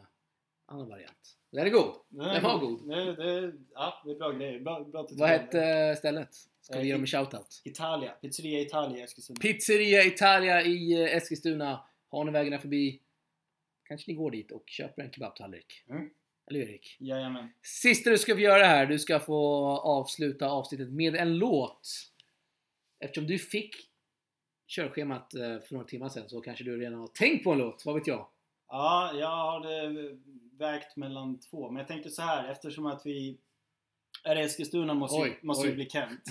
[0.66, 1.38] annan variant.
[1.52, 1.96] Den är god!
[2.10, 2.90] Nej, Den var god.
[2.90, 4.60] Det, det, ja, det är bra grejer.
[4.60, 6.36] Bra, bra Vad hette eh, stället?
[6.62, 7.62] Ska vi ge dem en shoutout?
[7.64, 8.12] Italia.
[8.12, 9.40] Pizzeria Italia i Eskilstuna.
[9.40, 11.84] Pizzeria Italia i eh, Eskilstuna.
[12.10, 13.02] Har ni vägarna förbi,
[13.88, 15.84] kanske ni går dit och köper en kebabtallrik.
[15.90, 16.10] Mm.
[16.48, 16.98] Eller Erik?
[17.00, 17.50] Jajamän.
[17.62, 21.90] Sista du ska få göra här, du ska få avsluta avsnittet med en låt.
[23.00, 23.76] Eftersom du fick
[24.68, 27.86] körschemat eh, för några timmar sedan så kanske du redan har tänkt på en låt,
[27.86, 28.28] vad vet jag?
[28.68, 29.62] Ja, jag har
[30.58, 31.70] vägt mellan två.
[31.70, 33.38] Men jag tänkte så här, eftersom att vi
[34.24, 35.70] är i Eskilstuna måste, Oj, ju, måste oj.
[35.70, 36.24] ju bli Kent.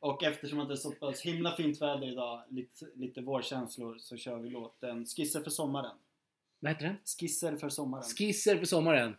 [0.00, 4.16] Och eftersom att det är så pass himla fint väder idag, lite, lite vårkänslor, så
[4.16, 5.96] kör vi låten Skisser för sommaren.
[6.60, 6.96] Vad heter den?
[7.18, 8.04] Skisser för sommaren.
[8.04, 9.14] Skisser för sommaren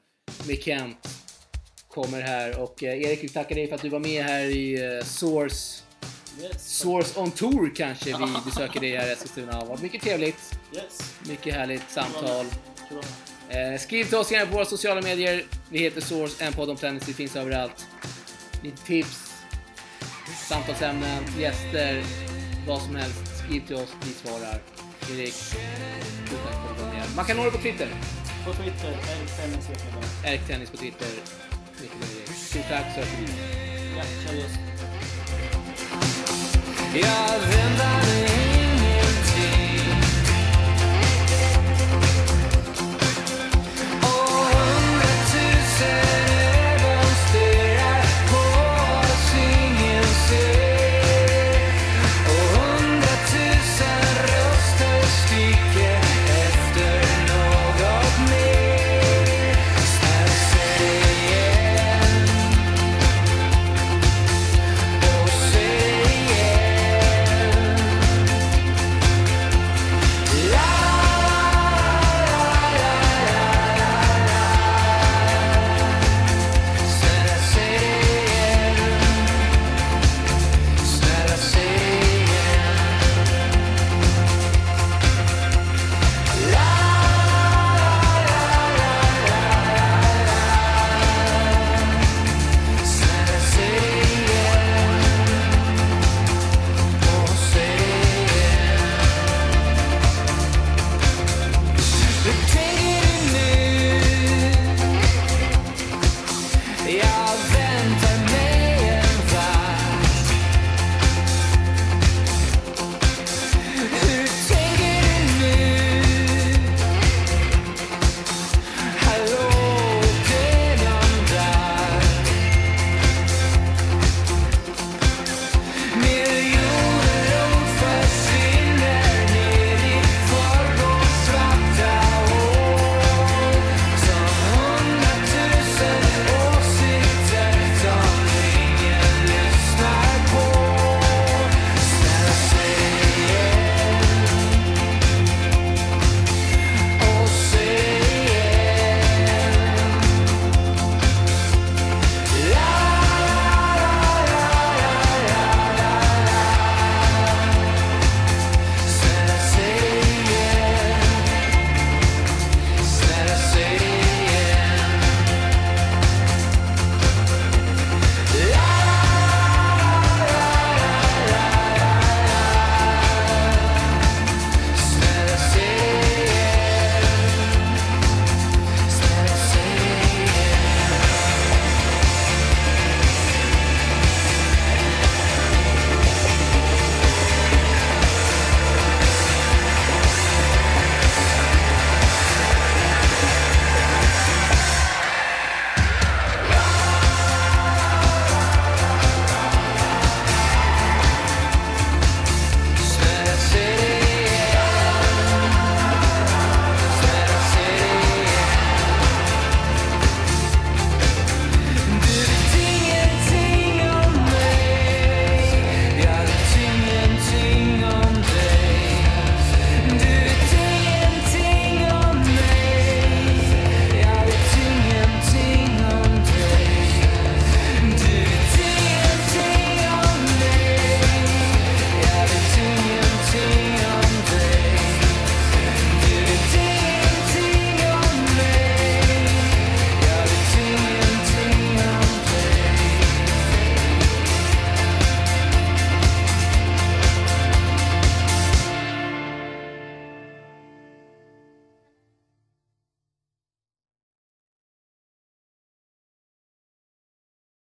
[0.48, 1.08] med Kent
[1.88, 4.98] kommer här och eh, Erik vi tackar dig för att du var med här i
[4.98, 5.84] eh, Source
[6.42, 6.80] Yes.
[6.80, 9.52] Source on Tour kanske vi besöker dig här i Eskilstuna.
[9.52, 10.60] Det har varit mycket trevligt.
[10.76, 11.16] Yes.
[11.28, 12.46] Mycket härligt samtal.
[13.50, 15.44] Eh, skriv till oss gärna på våra sociala medier.
[15.70, 17.10] Vi heter Source, en podd om tennis.
[17.10, 17.88] Vi finns överallt.
[18.64, 19.34] Lite tips,
[20.50, 22.04] samtalsämnen, gäster,
[22.68, 23.38] vad som helst.
[23.38, 24.62] Skriv till oss, vi svarar.
[25.12, 25.34] Erik,
[26.44, 26.97] tack för att du var med.
[27.16, 27.88] Man kan nå dig på Twitter.
[28.46, 29.88] På Twitter, Erik Tennis heter
[30.24, 30.32] jag.
[30.32, 31.08] Erik Tennis på Twitter.
[32.36, 33.26] Stort tack så hörs vi.
[33.98, 34.04] Ja.
[36.94, 37.42] Jag
[37.78, 38.37] dig